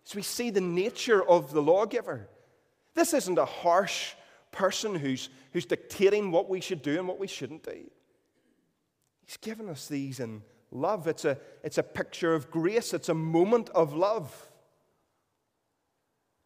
So 0.04 0.18
we 0.18 0.22
see 0.22 0.50
the 0.50 0.62
nature 0.62 1.24
of 1.24 1.52
the 1.52 1.62
lawgiver. 1.62 2.28
This 2.94 3.14
isn't 3.14 3.38
a 3.38 3.46
harsh 3.46 4.14
person 4.52 4.96
who's, 4.96 5.30
who's 5.52 5.66
dictating 5.66 6.32
what 6.32 6.50
we 6.50 6.62
should 6.62 6.82
do 6.82 6.98
and 6.98 7.08
what 7.08 7.20
we 7.20 7.28
shouldn't 7.28 7.64
do. 7.64 7.90
He's 9.26 9.38
given 9.38 9.70
us 9.70 9.88
these 9.88 10.20
in 10.20 10.44
love. 10.72 11.08
It's 11.08 11.26
a, 11.26 11.38
it's 11.64 11.78
a 11.78 11.84
picture 11.84 12.34
of 12.34 12.52
grace, 12.52 12.94
it's 12.94 13.10
a 13.10 13.14
moment 13.14 13.70
of 13.70 13.94
love. 13.94 14.50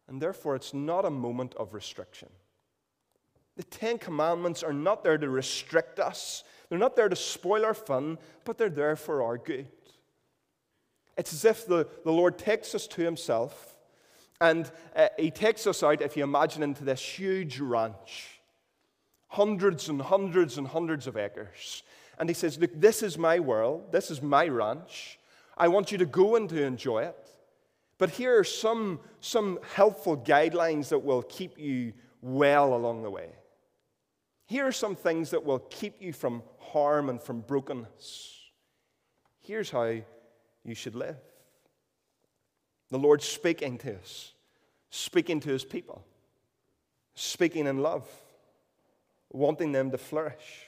And 0.08 0.20
therefore, 0.20 0.56
it's 0.56 0.74
not 0.74 1.04
a 1.04 1.10
moment 1.10 1.54
of 1.54 1.74
restriction. 1.74 2.30
The 3.56 3.64
Ten 3.64 3.98
Commandments 3.98 4.62
are 4.62 4.72
not 4.72 5.04
there 5.04 5.18
to 5.18 5.28
restrict 5.28 5.98
us, 5.98 6.44
they're 6.68 6.78
not 6.78 6.96
there 6.96 7.08
to 7.08 7.16
spoil 7.16 7.64
our 7.64 7.74
fun, 7.74 8.18
but 8.44 8.56
they're 8.56 8.68
there 8.68 8.96
for 8.96 9.22
our 9.22 9.36
good. 9.38 9.66
It's 11.16 11.32
as 11.32 11.44
if 11.44 11.66
the, 11.66 11.86
the 12.04 12.12
Lord 12.12 12.38
takes 12.38 12.74
us 12.74 12.86
to 12.88 13.02
Himself 13.02 13.76
and 14.40 14.70
uh, 14.96 15.08
He 15.18 15.30
takes 15.30 15.66
us 15.66 15.82
out, 15.82 16.00
if 16.00 16.16
you 16.16 16.24
imagine, 16.24 16.62
into 16.62 16.84
this 16.84 17.02
huge 17.02 17.60
ranch, 17.60 18.40
hundreds 19.28 19.88
and 19.88 20.00
hundreds 20.00 20.56
and 20.56 20.66
hundreds 20.66 21.06
of 21.06 21.16
acres. 21.16 21.82
And 22.18 22.28
He 22.28 22.34
says, 22.34 22.58
Look, 22.58 22.70
this 22.74 23.02
is 23.02 23.18
my 23.18 23.40
world, 23.40 23.92
this 23.92 24.10
is 24.10 24.22
my 24.22 24.46
ranch. 24.46 25.18
I 25.58 25.68
want 25.68 25.92
you 25.92 25.98
to 25.98 26.06
go 26.06 26.36
and 26.36 26.48
to 26.48 26.62
enjoy 26.62 27.02
it. 27.02 27.16
But 27.98 28.08
here 28.08 28.38
are 28.38 28.44
some, 28.44 29.00
some 29.20 29.58
helpful 29.74 30.16
guidelines 30.16 30.88
that 30.88 31.00
will 31.00 31.22
keep 31.22 31.58
you 31.58 31.92
well 32.22 32.72
along 32.74 33.02
the 33.02 33.10
way. 33.10 33.28
Here 34.50 34.66
are 34.66 34.72
some 34.72 34.96
things 34.96 35.30
that 35.30 35.44
will 35.44 35.60
keep 35.60 36.02
you 36.02 36.12
from 36.12 36.42
harm 36.58 37.08
and 37.08 37.22
from 37.22 37.42
brokenness. 37.42 38.36
Here's 39.38 39.70
how 39.70 39.94
you 40.64 40.74
should 40.74 40.96
live. 40.96 41.18
The 42.90 42.98
Lord 42.98 43.22
speaking 43.22 43.78
to 43.78 43.96
us, 43.96 44.32
speaking 44.90 45.38
to 45.38 45.50
his 45.50 45.64
people, 45.64 46.04
speaking 47.14 47.68
in 47.68 47.78
love, 47.78 48.08
wanting 49.32 49.70
them 49.70 49.92
to 49.92 49.98
flourish. 49.98 50.66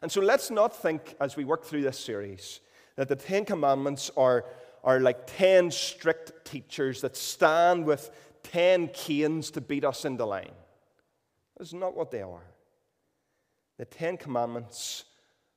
And 0.00 0.12
so 0.12 0.20
let's 0.20 0.48
not 0.48 0.80
think 0.80 1.16
as 1.20 1.36
we 1.36 1.44
work 1.44 1.64
through 1.64 1.82
this 1.82 1.98
series 1.98 2.60
that 2.94 3.08
the 3.08 3.16
Ten 3.16 3.46
Commandments 3.46 4.12
are, 4.16 4.44
are 4.84 5.00
like 5.00 5.26
10 5.26 5.72
strict 5.72 6.44
teachers 6.44 7.00
that 7.00 7.16
stand 7.16 7.84
with 7.84 8.12
10 8.44 8.90
canes 8.90 9.50
to 9.50 9.60
beat 9.60 9.84
us 9.84 10.04
into 10.04 10.24
line. 10.24 10.52
That's 11.58 11.72
not 11.72 11.96
what 11.96 12.10
they 12.10 12.22
are. 12.22 12.44
The 13.78 13.84
Ten 13.84 14.16
Commandments 14.16 15.04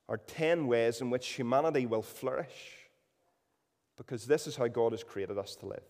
are 0.08 0.18
ten 0.18 0.66
ways 0.66 1.00
in 1.00 1.10
which 1.10 1.28
humanity 1.28 1.86
will 1.86 2.02
flourish 2.02 2.76
because 3.96 4.26
this 4.26 4.46
is 4.46 4.56
how 4.56 4.68
God 4.68 4.92
has 4.92 5.04
created 5.04 5.38
us 5.38 5.54
to 5.56 5.66
live. 5.66 5.82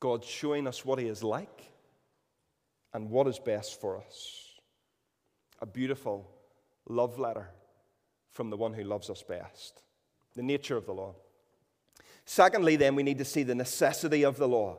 God's 0.00 0.26
showing 0.26 0.66
us 0.66 0.84
what 0.84 0.98
He 0.98 1.06
is 1.06 1.22
like 1.22 1.72
and 2.92 3.10
what 3.10 3.26
is 3.26 3.38
best 3.38 3.80
for 3.80 3.98
us. 3.98 4.44
A 5.60 5.66
beautiful 5.66 6.28
love 6.88 7.18
letter 7.18 7.48
from 8.30 8.50
the 8.50 8.56
one 8.56 8.72
who 8.72 8.84
loves 8.84 9.10
us 9.10 9.22
best. 9.22 9.82
The 10.34 10.42
nature 10.42 10.76
of 10.76 10.86
the 10.86 10.94
law. 10.94 11.14
Secondly, 12.24 12.76
then, 12.76 12.94
we 12.94 13.02
need 13.02 13.18
to 13.18 13.24
see 13.24 13.42
the 13.42 13.54
necessity 13.54 14.24
of 14.24 14.36
the 14.36 14.46
law. 14.46 14.78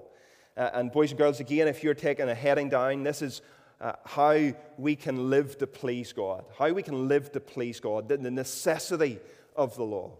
Uh, 0.55 0.69
and, 0.73 0.91
boys 0.91 1.11
and 1.11 1.17
girls, 1.17 1.39
again, 1.39 1.67
if 1.67 1.83
you're 1.83 1.93
taking 1.93 2.29
a 2.29 2.35
heading 2.35 2.69
down, 2.69 3.03
this 3.03 3.21
is 3.21 3.41
uh, 3.81 3.93
how 4.05 4.51
we 4.77 4.95
can 4.95 5.29
live 5.29 5.57
to 5.59 5.67
please 5.67 6.13
God, 6.13 6.45
how 6.57 6.71
we 6.71 6.83
can 6.83 7.07
live 7.07 7.31
to 7.31 7.39
please 7.39 7.79
God, 7.79 8.09
the, 8.09 8.17
the 8.17 8.31
necessity 8.31 9.19
of 9.55 9.75
the 9.75 9.83
law. 9.83 10.11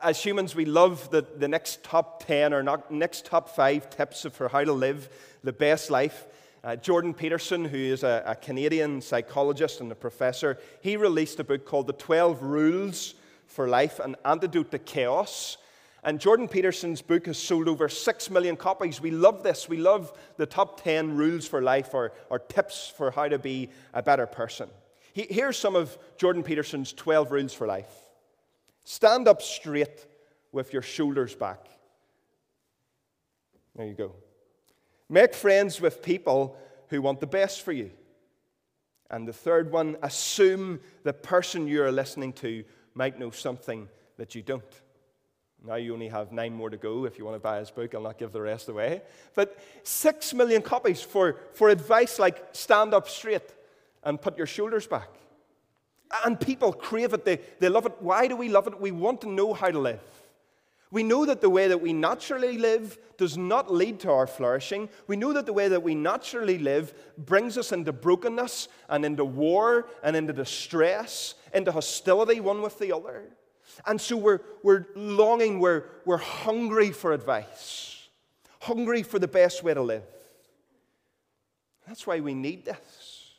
As 0.00 0.22
humans, 0.22 0.54
we 0.54 0.64
love 0.64 1.10
the, 1.10 1.22
the 1.36 1.48
next 1.48 1.84
top 1.84 2.24
10 2.24 2.54
or 2.54 2.62
not, 2.62 2.90
next 2.90 3.26
top 3.26 3.50
five 3.50 3.90
tips 3.90 4.26
for 4.32 4.48
how 4.48 4.64
to 4.64 4.72
live 4.72 5.08
the 5.44 5.52
best 5.52 5.90
life. 5.90 6.26
Uh, 6.64 6.76
Jordan 6.76 7.12
Peterson, 7.12 7.64
who 7.64 7.76
is 7.76 8.02
a, 8.02 8.22
a, 8.24 8.34
Canadian 8.36 9.00
psychologist 9.00 9.80
and 9.80 9.90
a 9.90 9.96
professor, 9.96 10.58
he 10.80 10.96
released 10.96 11.40
a 11.40 11.44
book 11.44 11.66
called 11.66 11.88
The 11.88 11.92
12 11.92 12.42
Rules 12.42 13.14
for 13.46 13.68
Life 13.68 13.98
An 13.98 14.16
Antidote 14.24 14.70
to 14.70 14.78
Chaos. 14.78 15.58
And 16.04 16.18
Jordan 16.18 16.48
Peterson's 16.48 17.00
book 17.00 17.26
has 17.26 17.38
sold 17.38 17.68
over 17.68 17.88
6 17.88 18.30
million 18.30 18.56
copies. 18.56 19.00
We 19.00 19.12
love 19.12 19.44
this. 19.44 19.68
We 19.68 19.76
love 19.76 20.12
the 20.36 20.46
top 20.46 20.82
10 20.82 21.16
rules 21.16 21.46
for 21.46 21.62
life 21.62 21.94
or, 21.94 22.12
or 22.28 22.40
tips 22.40 22.92
for 22.96 23.12
how 23.12 23.28
to 23.28 23.38
be 23.38 23.70
a 23.94 24.02
better 24.02 24.26
person. 24.26 24.68
He, 25.12 25.26
here's 25.30 25.56
some 25.56 25.76
of 25.76 25.96
Jordan 26.16 26.42
Peterson's 26.42 26.92
12 26.92 27.30
rules 27.30 27.54
for 27.54 27.66
life 27.66 27.90
stand 28.84 29.28
up 29.28 29.40
straight 29.40 30.06
with 30.50 30.72
your 30.72 30.82
shoulders 30.82 31.36
back. 31.36 31.68
There 33.76 33.86
you 33.86 33.94
go. 33.94 34.12
Make 35.08 35.34
friends 35.34 35.80
with 35.80 36.02
people 36.02 36.56
who 36.88 37.00
want 37.00 37.20
the 37.20 37.26
best 37.28 37.62
for 37.62 37.72
you. 37.72 37.90
And 39.08 39.28
the 39.28 39.32
third 39.32 39.70
one, 39.70 39.96
assume 40.02 40.80
the 41.04 41.12
person 41.12 41.68
you 41.68 41.82
are 41.84 41.92
listening 41.92 42.32
to 42.34 42.64
might 42.94 43.20
know 43.20 43.30
something 43.30 43.88
that 44.16 44.34
you 44.34 44.42
don't. 44.42 44.64
Now 45.64 45.76
you 45.76 45.92
only 45.92 46.08
have 46.08 46.32
nine 46.32 46.52
more 46.52 46.70
to 46.70 46.76
go 46.76 47.04
if 47.04 47.18
you 47.18 47.24
want 47.24 47.36
to 47.36 47.40
buy 47.40 47.58
his 47.58 47.70
book. 47.70 47.94
I'll 47.94 48.02
not 48.02 48.18
give 48.18 48.32
the 48.32 48.42
rest 48.42 48.68
away. 48.68 49.02
But 49.34 49.58
six 49.84 50.34
million 50.34 50.60
copies 50.60 51.02
for, 51.02 51.36
for 51.54 51.68
advice 51.68 52.18
like 52.18 52.48
stand 52.52 52.94
up 52.94 53.08
straight 53.08 53.54
and 54.02 54.20
put 54.20 54.36
your 54.36 54.46
shoulders 54.46 54.86
back. 54.86 55.08
And 56.24 56.38
people 56.38 56.72
crave 56.72 57.14
it, 57.14 57.24
they, 57.24 57.38
they 57.58 57.68
love 57.68 57.86
it. 57.86 57.94
Why 58.00 58.26
do 58.26 58.36
we 58.36 58.48
love 58.48 58.66
it? 58.66 58.80
We 58.80 58.90
want 58.90 59.20
to 59.22 59.28
know 59.28 59.54
how 59.54 59.70
to 59.70 59.78
live. 59.78 60.00
We 60.90 61.02
know 61.02 61.24
that 61.24 61.40
the 61.40 61.48
way 61.48 61.68
that 61.68 61.80
we 61.80 61.94
naturally 61.94 62.58
live 62.58 62.98
does 63.16 63.38
not 63.38 63.72
lead 63.72 64.00
to 64.00 64.10
our 64.10 64.26
flourishing. 64.26 64.90
We 65.06 65.16
know 65.16 65.32
that 65.32 65.46
the 65.46 65.52
way 65.54 65.68
that 65.68 65.82
we 65.82 65.94
naturally 65.94 66.58
live 66.58 66.92
brings 67.16 67.56
us 67.56 67.72
into 67.72 67.94
brokenness 67.94 68.68
and 68.90 69.02
into 69.06 69.24
war 69.24 69.88
and 70.02 70.14
into 70.14 70.34
distress, 70.34 71.34
into 71.54 71.72
hostility 71.72 72.40
one 72.40 72.60
with 72.60 72.78
the 72.78 72.94
other. 72.94 73.30
And 73.86 74.00
so 74.00 74.16
we're, 74.16 74.40
we're 74.62 74.86
longing, 74.94 75.58
we're, 75.58 75.84
we're 76.04 76.18
hungry 76.18 76.90
for 76.90 77.12
advice, 77.12 78.08
hungry 78.60 79.02
for 79.02 79.18
the 79.18 79.28
best 79.28 79.62
way 79.62 79.74
to 79.74 79.82
live. 79.82 80.02
That's 81.86 82.06
why 82.06 82.20
we 82.20 82.34
need 82.34 82.64
this. 82.64 83.34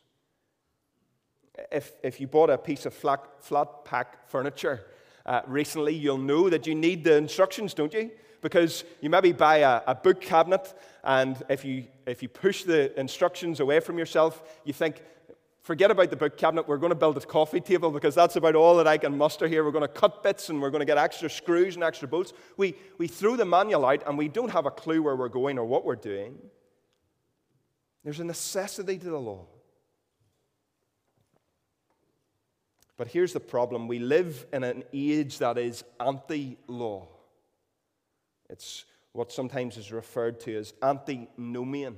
If, 1.71 1.93
if 2.03 2.19
you 2.19 2.27
bought 2.27 2.49
a 2.49 2.57
piece 2.57 2.85
of 2.85 2.93
flat, 2.93 3.21
flat 3.39 3.85
pack 3.85 4.27
furniture 4.27 4.85
uh, 5.25 5.41
recently, 5.47 5.93
you'll 5.93 6.17
know 6.17 6.49
that 6.49 6.67
you 6.67 6.75
need 6.75 7.03
the 7.03 7.15
instructions, 7.15 7.73
don't 7.73 7.93
you? 7.93 8.11
Because 8.41 8.83
you 8.99 9.09
maybe 9.09 9.31
buy 9.31 9.57
a, 9.57 9.81
a 9.87 9.95
book 9.95 10.19
cabinet, 10.19 10.73
and 11.03 11.41
if 11.49 11.63
you, 11.63 11.85
if 12.05 12.21
you 12.21 12.27
push 12.27 12.63
the 12.63 12.99
instructions 12.99 13.61
away 13.61 13.79
from 13.79 13.97
yourself, 13.97 14.43
you 14.65 14.73
think, 14.73 15.01
forget 15.63 15.89
about 15.89 16.09
the 16.09 16.15
book 16.15 16.37
cabinet, 16.37 16.67
we're 16.67 16.77
going 16.77 16.91
to 16.91 16.95
build 16.95 17.17
a 17.17 17.21
coffee 17.21 17.61
table 17.61 17.89
because 17.89 18.13
that's 18.13 18.35
about 18.35 18.55
all 18.55 18.77
that 18.77 18.87
I 18.87 18.97
can 18.97 19.17
muster 19.17 19.47
here. 19.47 19.63
We're 19.63 19.71
going 19.71 19.81
to 19.81 19.87
cut 19.87 20.21
bits 20.21 20.49
and 20.49 20.61
we're 20.61 20.69
going 20.69 20.81
to 20.81 20.85
get 20.85 20.97
extra 20.97 21.29
screws 21.29 21.75
and 21.75 21.83
extra 21.83 22.07
bolts. 22.07 22.33
We, 22.57 22.75
we 22.97 23.07
throw 23.07 23.35
the 23.35 23.45
manual 23.45 23.85
out 23.85 24.05
and 24.05 24.17
we 24.17 24.27
don't 24.27 24.51
have 24.51 24.65
a 24.65 24.71
clue 24.71 25.01
where 25.01 25.15
we're 25.15 25.29
going 25.29 25.57
or 25.57 25.65
what 25.65 25.85
we're 25.85 25.95
doing. 25.95 26.37
There's 28.03 28.19
a 28.19 28.25
necessity 28.25 28.97
to 28.97 29.09
the 29.09 29.19
law. 29.19 29.47
But 32.97 33.07
here's 33.07 33.33
the 33.33 33.39
problem 33.39 33.87
we 33.87 33.99
live 33.99 34.45
in 34.53 34.63
an 34.63 34.83
age 34.93 35.39
that 35.39 35.57
is 35.57 35.83
anti 35.99 36.57
law. 36.67 37.07
It's 38.49 38.85
what 39.13 39.31
sometimes 39.31 39.77
is 39.77 39.91
referred 39.91 40.39
to 40.41 40.55
as 40.55 40.73
antinomian, 40.83 41.97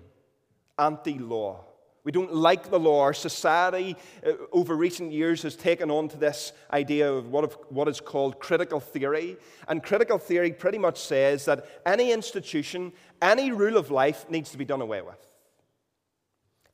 anti 0.78 1.18
law. 1.18 1.66
We 2.06 2.12
don't 2.12 2.34
like 2.34 2.70
the 2.70 2.80
law. 2.80 3.02
Our 3.02 3.16
society 3.16 3.98
uh, 4.26 4.34
over 4.52 4.76
recent 4.76 5.12
years 5.12 5.42
has 5.42 5.56
taken 5.56 5.90
on 5.90 6.08
to 6.10 6.18
this 6.18 6.54
idea 6.72 7.12
of 7.12 7.30
what, 7.30 7.74
what 7.74 7.88
is 7.88 8.00
called 8.00 8.40
critical 8.40 8.80
theory. 8.80 9.38
And 9.68 9.84
critical 9.84 10.20
theory 10.20 10.54
pretty 10.54 10.78
much 10.78 11.00
says 11.00 11.46
that 11.46 11.66
any 11.84 12.12
institution, 12.12 12.94
any 13.24 13.52
rule 13.52 13.76
of 13.76 13.90
life 13.90 14.30
needs 14.30 14.52
to 14.52 14.58
be 14.58 14.66
done 14.66 14.82
away 14.82 15.02
with. 15.02 15.18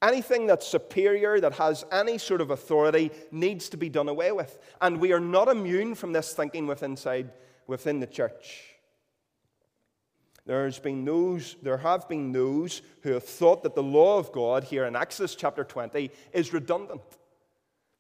Anything 0.02 0.48
that's 0.48 0.68
superior, 0.68 1.40
that 1.40 1.54
has 1.54 1.86
any 1.94 2.18
sort 2.18 2.42
of 2.42 2.52
authority, 2.52 3.12
needs 3.32 3.70
to 3.70 3.78
be 3.78 3.88
done 3.88 4.10
away 4.10 4.34
with. 4.34 4.60
And 4.82 5.00
we 5.00 5.14
are 5.14 5.20
not 5.20 5.48
immune 5.48 5.96
from 5.96 6.12
this 6.12 6.34
thinking 6.34 6.68
within, 6.68 6.98
within 7.68 8.00
the 8.02 8.08
church. 8.08 8.71
There's 10.46 10.80
been 10.80 11.06
those, 11.06 11.56
there 11.62 11.78
have 11.78 12.10
been 12.10 12.32
those 12.32 12.82
who 13.02 13.12
have 13.12 13.24
thought 13.24 13.64
that 13.64 13.76
the 13.76 13.84
law 13.84 14.18
of 14.18 14.32
God 14.32 14.64
here 14.64 14.86
in 14.86 14.96
Exodus 14.96 15.36
chapter 15.36 15.64
20 15.64 16.10
is 16.34 16.54
redundant, 16.54 17.02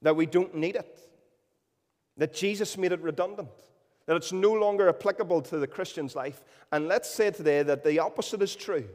that 0.01 0.15
we 0.15 0.25
don't 0.25 0.55
need 0.55 0.75
it, 0.75 0.99
that 2.17 2.33
Jesus 2.33 2.77
made 2.77 2.91
it 2.91 3.01
redundant, 3.01 3.49
that 4.07 4.15
it's 4.15 4.31
no 4.31 4.53
longer 4.53 4.89
applicable 4.89 5.41
to 5.43 5.59
the 5.59 5.67
Christian's 5.67 6.15
life. 6.15 6.43
And 6.71 6.87
let's 6.87 7.09
say 7.09 7.29
today 7.29 7.61
that 7.63 7.83
the 7.83 7.99
opposite 7.99 8.41
is 8.41 8.55
true. 8.55 8.87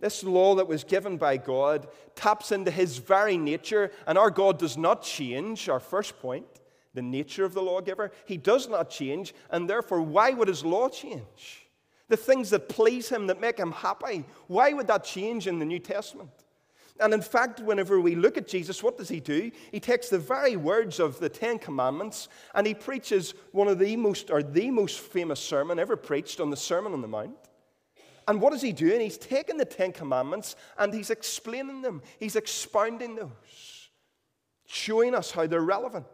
This 0.00 0.22
law 0.22 0.54
that 0.56 0.68
was 0.68 0.84
given 0.84 1.16
by 1.16 1.38
God 1.38 1.88
taps 2.14 2.52
into 2.52 2.70
his 2.70 2.98
very 2.98 3.38
nature, 3.38 3.90
and 4.06 4.18
our 4.18 4.30
God 4.30 4.58
does 4.58 4.76
not 4.76 5.02
change, 5.02 5.70
our 5.70 5.80
first 5.80 6.20
point, 6.20 6.44
the 6.94 7.02
nature 7.02 7.44
of 7.44 7.54
the 7.54 7.62
lawgiver. 7.62 8.12
He 8.24 8.36
does 8.36 8.68
not 8.68 8.90
change, 8.90 9.34
and 9.50 9.68
therefore, 9.68 10.00
why 10.02 10.30
would 10.30 10.48
his 10.48 10.64
law 10.64 10.88
change? 10.88 11.66
The 12.08 12.16
things 12.16 12.50
that 12.50 12.68
please 12.68 13.08
him, 13.08 13.26
that 13.26 13.40
make 13.40 13.58
him 13.58 13.72
happy, 13.72 14.24
why 14.46 14.72
would 14.72 14.86
that 14.86 15.04
change 15.04 15.46
in 15.46 15.58
the 15.58 15.64
New 15.64 15.78
Testament? 15.78 16.30
And 17.00 17.12
in 17.12 17.22
fact, 17.22 17.58
whenever 17.58 18.00
we 18.00 18.14
look 18.14 18.36
at 18.36 18.46
Jesus, 18.46 18.82
what 18.82 18.96
does 18.96 19.08
he 19.08 19.18
do? 19.18 19.50
He 19.72 19.80
takes 19.80 20.08
the 20.08 20.18
very 20.18 20.54
words 20.54 21.00
of 21.00 21.18
the 21.18 21.28
Ten 21.28 21.58
Commandments 21.58 22.28
and 22.54 22.66
he 22.66 22.74
preaches 22.74 23.34
one 23.50 23.66
of 23.66 23.80
the 23.80 23.96
most, 23.96 24.30
or 24.30 24.44
the 24.44 24.70
most 24.70 25.00
famous 25.00 25.40
sermon 25.40 25.80
ever 25.80 25.96
preached 25.96 26.38
on 26.38 26.50
the 26.50 26.56
Sermon 26.56 26.92
on 26.92 27.02
the 27.02 27.08
Mount. 27.08 27.36
And 28.28 28.40
what 28.40 28.52
is 28.52 28.62
he 28.62 28.72
doing? 28.72 29.00
He's 29.00 29.18
taking 29.18 29.56
the 29.56 29.64
Ten 29.64 29.92
Commandments 29.92 30.54
and 30.78 30.94
he's 30.94 31.10
explaining 31.10 31.82
them, 31.82 32.00
he's 32.20 32.36
expounding 32.36 33.16
those, 33.16 33.90
showing 34.66 35.16
us 35.16 35.32
how 35.32 35.48
they're 35.48 35.62
relevant. 35.62 36.06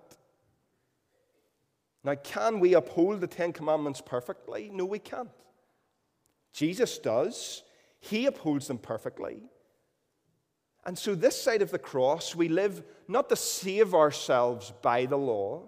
Now, 2.03 2.15
can 2.15 2.61
we 2.61 2.75
uphold 2.75 3.21
the 3.21 3.27
Ten 3.27 3.53
Commandments 3.53 4.01
perfectly? 4.05 4.71
No, 4.73 4.87
we 4.87 4.99
can't. 4.99 5.29
Jesus 6.53 6.99
does, 6.99 7.63
he 8.01 8.27
upholds 8.27 8.67
them 8.69 8.79
perfectly. 8.79 9.43
And 10.85 10.99
so, 10.99 11.15
this 11.15 11.41
side 11.41 11.63
of 11.63 11.71
the 11.71 11.79
cross, 11.79 12.35
we 12.35 12.49
live 12.49 12.83
not 13.07 13.29
to 13.29 13.37
save 13.37 13.95
ourselves 13.95 14.73
by 14.83 15.07
the 15.07 15.19
law, 15.19 15.65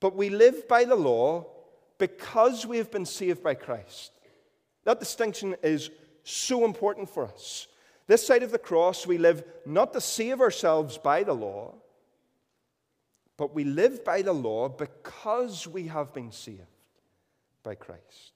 but 0.00 0.16
we 0.16 0.30
live 0.30 0.66
by 0.66 0.84
the 0.84 0.96
law 0.96 1.46
because 1.98 2.66
we 2.66 2.78
have 2.78 2.90
been 2.90 3.06
saved 3.06 3.42
by 3.42 3.54
Christ. 3.54 4.12
That 4.84 5.00
distinction 5.00 5.54
is 5.62 5.90
so 6.24 6.64
important 6.64 7.08
for 7.10 7.26
us. 7.26 7.66
This 8.06 8.26
side 8.26 8.42
of 8.42 8.50
the 8.50 8.58
cross, 8.58 9.06
we 9.06 9.18
live 9.18 9.44
not 9.64 9.92
to 9.92 10.00
save 10.00 10.40
ourselves 10.40 10.98
by 10.98 11.22
the 11.22 11.34
law, 11.34 11.74
but 13.36 13.54
we 13.54 13.64
live 13.64 14.04
by 14.04 14.22
the 14.22 14.32
law 14.32 14.68
because 14.68 15.66
we 15.66 15.88
have 15.88 16.12
been 16.12 16.30
saved 16.30 16.60
by 17.62 17.74
Christ. 17.74 18.32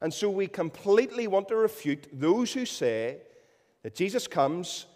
And 0.00 0.12
so 0.12 0.28
we 0.28 0.48
completely 0.48 1.28
want 1.28 1.48
to 1.48 1.56
refute 1.56 2.08
those 2.12 2.52
who 2.52 2.66
say 2.66 3.18
that 3.82 3.94
Jesus 3.94 4.26
comes 4.26 4.86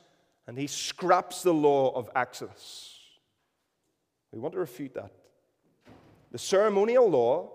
and 0.47 0.59
he 0.59 0.67
scraps 0.67 1.43
the 1.43 1.55
law 1.55 1.93
of 1.95 2.11
Exodus. 2.17 2.99
We 4.33 4.41
want 4.41 4.55
to 4.55 4.61
refute 4.61 4.95
that. 4.95 5.13
The 6.33 6.39
ceremonial 6.39 7.09
law 7.09 7.53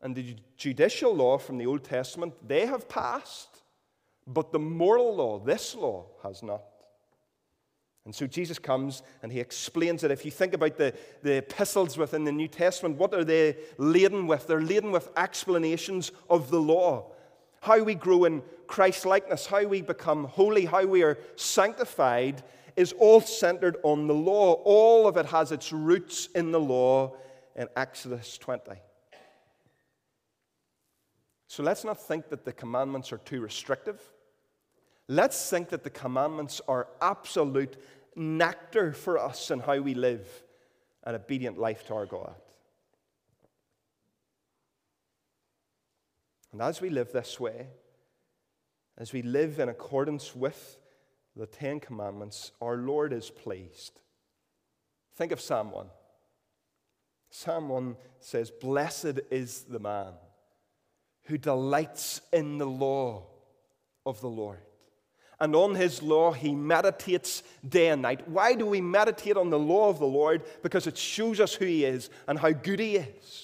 and 0.00 0.14
the 0.14 0.36
judicial 0.56 1.14
law 1.14 1.38
from 1.38 1.58
the 1.58 1.66
Old 1.66 1.82
Testament, 1.82 2.34
they 2.46 2.66
have 2.66 2.88
passed, 2.88 3.62
but 4.26 4.52
the 4.52 4.58
moral 4.58 5.16
law, 5.16 5.38
this 5.38 5.74
law, 5.74 6.06
has 6.22 6.42
not. 6.42 6.62
And 8.06 8.14
so 8.14 8.26
Jesus 8.26 8.58
comes 8.58 9.02
and 9.22 9.32
he 9.32 9.40
explains 9.40 10.04
it. 10.04 10.12
If 10.12 10.24
you 10.24 10.30
think 10.30 10.54
about 10.54 10.76
the, 10.76 10.94
the 11.22 11.38
epistles 11.38 11.98
within 11.98 12.22
the 12.22 12.32
New 12.32 12.46
Testament, 12.46 12.96
what 12.96 13.12
are 13.12 13.24
they 13.24 13.56
laden 13.78 14.28
with? 14.28 14.46
They're 14.46 14.62
laden 14.62 14.92
with 14.92 15.10
explanations 15.16 16.12
of 16.30 16.48
the 16.50 16.60
law. 16.60 17.10
How 17.60 17.82
we 17.82 17.96
grow 17.96 18.24
in 18.24 18.42
Christ 18.68 19.06
likeness, 19.06 19.46
how 19.46 19.66
we 19.66 19.82
become 19.82 20.24
holy, 20.24 20.66
how 20.66 20.86
we 20.86 21.02
are 21.02 21.18
sanctified 21.34 22.44
is 22.76 22.92
all 22.92 23.20
centered 23.20 23.76
on 23.82 24.06
the 24.06 24.14
law. 24.14 24.52
All 24.64 25.08
of 25.08 25.16
it 25.16 25.26
has 25.26 25.50
its 25.50 25.72
roots 25.72 26.28
in 26.34 26.52
the 26.52 26.60
law 26.60 27.16
in 27.56 27.66
Exodus 27.74 28.38
20. 28.38 28.70
So 31.48 31.64
let's 31.64 31.84
not 31.84 32.00
think 32.00 32.28
that 32.28 32.44
the 32.44 32.52
commandments 32.52 33.12
are 33.12 33.18
too 33.18 33.40
restrictive. 33.40 34.00
Let's 35.08 35.48
think 35.48 35.68
that 35.68 35.84
the 35.84 35.90
commandments 35.90 36.60
are 36.66 36.88
absolute 37.00 37.76
nectar 38.16 38.92
for 38.92 39.18
us 39.18 39.50
and 39.50 39.62
how 39.62 39.78
we 39.78 39.94
live 39.94 40.26
an 41.04 41.14
obedient 41.14 41.58
life 41.58 41.86
to 41.86 41.94
our 41.94 42.06
God. 42.06 42.34
And 46.52 46.62
as 46.62 46.80
we 46.80 46.88
live 46.88 47.12
this 47.12 47.38
way, 47.38 47.68
as 48.98 49.12
we 49.12 49.22
live 49.22 49.60
in 49.60 49.68
accordance 49.68 50.34
with 50.34 50.78
the 51.36 51.46
Ten 51.46 51.80
Commandments, 51.80 52.52
our 52.62 52.76
Lord 52.76 53.12
is 53.12 53.30
pleased. 53.30 54.00
Think 55.14 55.32
of 55.32 55.40
Psalm 55.40 55.70
1. 55.70 55.86
Psalm 57.30 57.68
1 57.68 57.96
says, 58.20 58.50
Blessed 58.50 59.20
is 59.30 59.64
the 59.64 59.78
man 59.78 60.14
who 61.24 61.36
delights 61.36 62.22
in 62.32 62.56
the 62.56 62.66
law 62.66 63.26
of 64.06 64.20
the 64.20 64.28
Lord. 64.28 64.60
And 65.38 65.54
on 65.54 65.74
his 65.74 66.02
law 66.02 66.32
he 66.32 66.54
meditates 66.54 67.42
day 67.66 67.88
and 67.88 68.00
night. 68.02 68.26
Why 68.28 68.54
do 68.54 68.64
we 68.64 68.80
meditate 68.80 69.36
on 69.36 69.50
the 69.50 69.58
law 69.58 69.90
of 69.90 69.98
the 69.98 70.06
Lord? 70.06 70.42
Because 70.62 70.86
it 70.86 70.96
shows 70.96 71.40
us 71.40 71.54
who 71.54 71.66
he 71.66 71.84
is 71.84 72.08
and 72.26 72.38
how 72.38 72.52
good 72.52 72.80
he 72.80 72.96
is. 72.96 73.42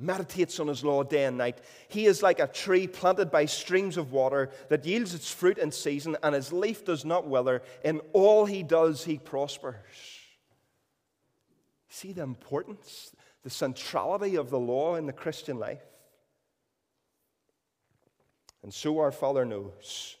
Meditates 0.00 0.60
on 0.60 0.68
his 0.68 0.84
law 0.84 1.02
day 1.02 1.24
and 1.24 1.38
night. 1.38 1.58
He 1.88 2.06
is 2.06 2.22
like 2.22 2.38
a 2.38 2.46
tree 2.46 2.86
planted 2.86 3.32
by 3.32 3.46
streams 3.46 3.96
of 3.96 4.12
water 4.12 4.50
that 4.68 4.84
yields 4.84 5.12
its 5.12 5.30
fruit 5.30 5.58
in 5.58 5.72
season, 5.72 6.16
and 6.22 6.36
his 6.36 6.52
leaf 6.52 6.84
does 6.84 7.04
not 7.04 7.26
wither. 7.26 7.62
In 7.84 8.00
all 8.12 8.46
he 8.46 8.62
does, 8.62 9.04
he 9.04 9.18
prospers. 9.18 9.74
See 11.88 12.12
the 12.12 12.22
importance, 12.22 13.12
the 13.42 13.50
centrality 13.50 14.36
of 14.36 14.50
the 14.50 14.58
law 14.58 14.94
in 14.94 15.06
the 15.06 15.12
Christian 15.12 15.58
life. 15.58 15.82
And 18.62 18.72
so 18.72 18.98
our 18.98 19.12
Father 19.12 19.44
knows 19.44 20.16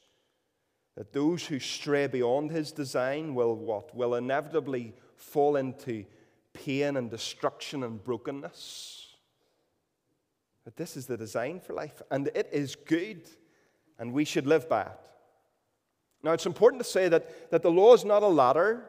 that 0.96 1.12
those 1.12 1.46
who 1.46 1.58
stray 1.58 2.06
beyond 2.06 2.50
his 2.50 2.72
design 2.72 3.34
will 3.34 3.54
what? 3.54 3.94
Will 3.94 4.14
inevitably 4.14 4.94
fall 5.16 5.56
into 5.56 6.04
pain 6.52 6.96
and 6.96 7.10
destruction 7.10 7.84
and 7.84 8.02
brokenness. 8.02 9.16
But 10.64 10.76
this 10.76 10.96
is 10.96 11.06
the 11.06 11.16
design 11.16 11.60
for 11.60 11.72
life, 11.72 12.02
and 12.10 12.28
it 12.34 12.48
is 12.52 12.74
good, 12.74 13.22
and 13.98 14.12
we 14.12 14.24
should 14.24 14.46
live 14.46 14.68
by 14.68 14.82
it. 14.82 15.00
Now, 16.22 16.32
it's 16.32 16.46
important 16.46 16.82
to 16.82 16.88
say 16.88 17.08
that, 17.08 17.50
that 17.50 17.62
the 17.62 17.70
law 17.70 17.94
is 17.94 18.04
not 18.04 18.22
a 18.22 18.28
ladder, 18.28 18.84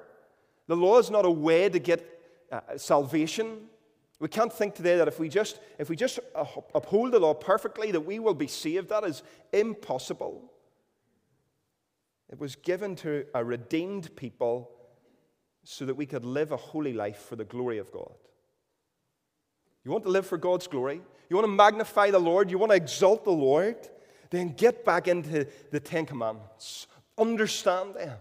the 0.67 0.75
law 0.75 0.99
is 0.99 1.09
not 1.09 1.25
a 1.25 1.31
way 1.31 1.69
to 1.69 1.79
get 1.79 2.05
uh, 2.51 2.77
salvation. 2.77 3.69
We 4.19 4.27
can't 4.27 4.51
think 4.51 4.75
today 4.75 4.97
that 4.97 5.07
if 5.07 5.17
we 5.17 5.29
just 5.29 5.59
if 5.77 5.89
we 5.89 5.95
just 5.95 6.19
uphold 6.35 7.13
the 7.13 7.19
law 7.19 7.33
perfectly 7.33 7.91
that 7.91 8.01
we 8.01 8.19
will 8.19 8.33
be 8.33 8.47
saved. 8.47 8.89
That 8.89 9.05
is 9.05 9.23
impossible. 9.53 10.51
It 12.29 12.39
was 12.39 12.55
given 12.55 12.95
to 12.97 13.25
a 13.33 13.43
redeemed 13.43 14.15
people 14.15 14.71
so 15.63 15.85
that 15.85 15.95
we 15.95 16.05
could 16.05 16.25
live 16.25 16.51
a 16.51 16.57
holy 16.57 16.93
life 16.93 17.19
for 17.19 17.35
the 17.35 17.45
glory 17.45 17.77
of 17.77 17.91
God. 17.91 18.13
You 19.83 19.91
want 19.91 20.03
to 20.03 20.09
live 20.09 20.27
for 20.27 20.37
God's 20.37 20.67
glory? 20.67 21.01
You 21.29 21.35
want 21.35 21.45
to 21.45 21.51
magnify 21.51 22.11
the 22.11 22.19
Lord? 22.19 22.51
You 22.51 22.57
want 22.57 22.71
to 22.71 22.75
exalt 22.75 23.23
the 23.23 23.31
Lord? 23.31 23.77
Then 24.29 24.49
get 24.49 24.83
back 24.83 25.07
into 25.07 25.47
the 25.71 25.79
Ten 25.79 26.05
Commandments. 26.05 26.87
Understand 27.17 27.95
them. 27.95 28.17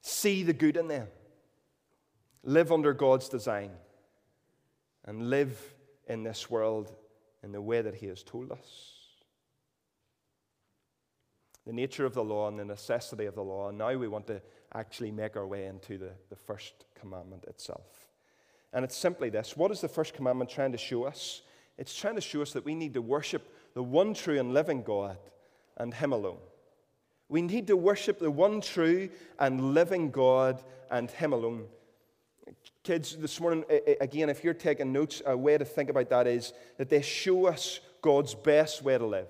See 0.00 0.42
the 0.42 0.52
good 0.52 0.76
in 0.76 0.88
them. 0.88 1.08
Live 2.44 2.70
under 2.70 2.94
God's 2.94 3.28
design. 3.28 3.70
And 5.06 5.30
live 5.30 5.74
in 6.08 6.22
this 6.22 6.50
world 6.50 6.94
in 7.42 7.52
the 7.52 7.60
way 7.60 7.82
that 7.82 7.94
He 7.94 8.06
has 8.06 8.22
told 8.22 8.50
us. 8.50 8.92
The 11.64 11.72
nature 11.72 12.06
of 12.06 12.14
the 12.14 12.24
law 12.24 12.48
and 12.48 12.58
the 12.58 12.64
necessity 12.64 13.26
of 13.26 13.34
the 13.34 13.42
law. 13.42 13.68
And 13.68 13.78
now 13.78 13.94
we 13.94 14.08
want 14.08 14.26
to 14.28 14.40
actually 14.74 15.10
make 15.10 15.36
our 15.36 15.46
way 15.46 15.66
into 15.66 15.98
the, 15.98 16.10
the 16.30 16.36
first 16.36 16.84
commandment 16.98 17.44
itself. 17.44 18.06
And 18.72 18.84
it's 18.84 18.96
simply 18.96 19.30
this 19.30 19.56
what 19.56 19.70
is 19.70 19.80
the 19.80 19.88
first 19.88 20.14
commandment 20.14 20.50
trying 20.50 20.72
to 20.72 20.78
show 20.78 21.04
us? 21.04 21.42
It's 21.78 21.94
trying 21.94 22.14
to 22.14 22.20
show 22.20 22.42
us 22.42 22.52
that 22.52 22.64
we 22.64 22.74
need 22.74 22.94
to 22.94 23.02
worship 23.02 23.42
the 23.74 23.82
one 23.82 24.14
true 24.14 24.38
and 24.38 24.54
living 24.54 24.82
God 24.82 25.18
and 25.76 25.92
Him 25.92 26.12
alone. 26.12 26.38
We 27.28 27.42
need 27.42 27.66
to 27.66 27.76
worship 27.76 28.18
the 28.18 28.30
one 28.30 28.60
true 28.60 29.10
and 29.38 29.74
living 29.74 30.10
God 30.10 30.62
and 30.90 31.10
Him 31.10 31.32
alone. 31.32 31.66
Kids, 32.86 33.16
this 33.16 33.40
morning, 33.40 33.64
again, 34.00 34.28
if 34.28 34.44
you're 34.44 34.54
taking 34.54 34.92
notes, 34.92 35.20
a 35.26 35.36
way 35.36 35.58
to 35.58 35.64
think 35.64 35.90
about 35.90 36.08
that 36.10 36.28
is 36.28 36.52
that 36.78 36.88
they 36.88 37.02
show 37.02 37.46
us 37.48 37.80
God's 38.00 38.32
best 38.32 38.80
way 38.80 38.96
to 38.96 39.04
live. 39.04 39.26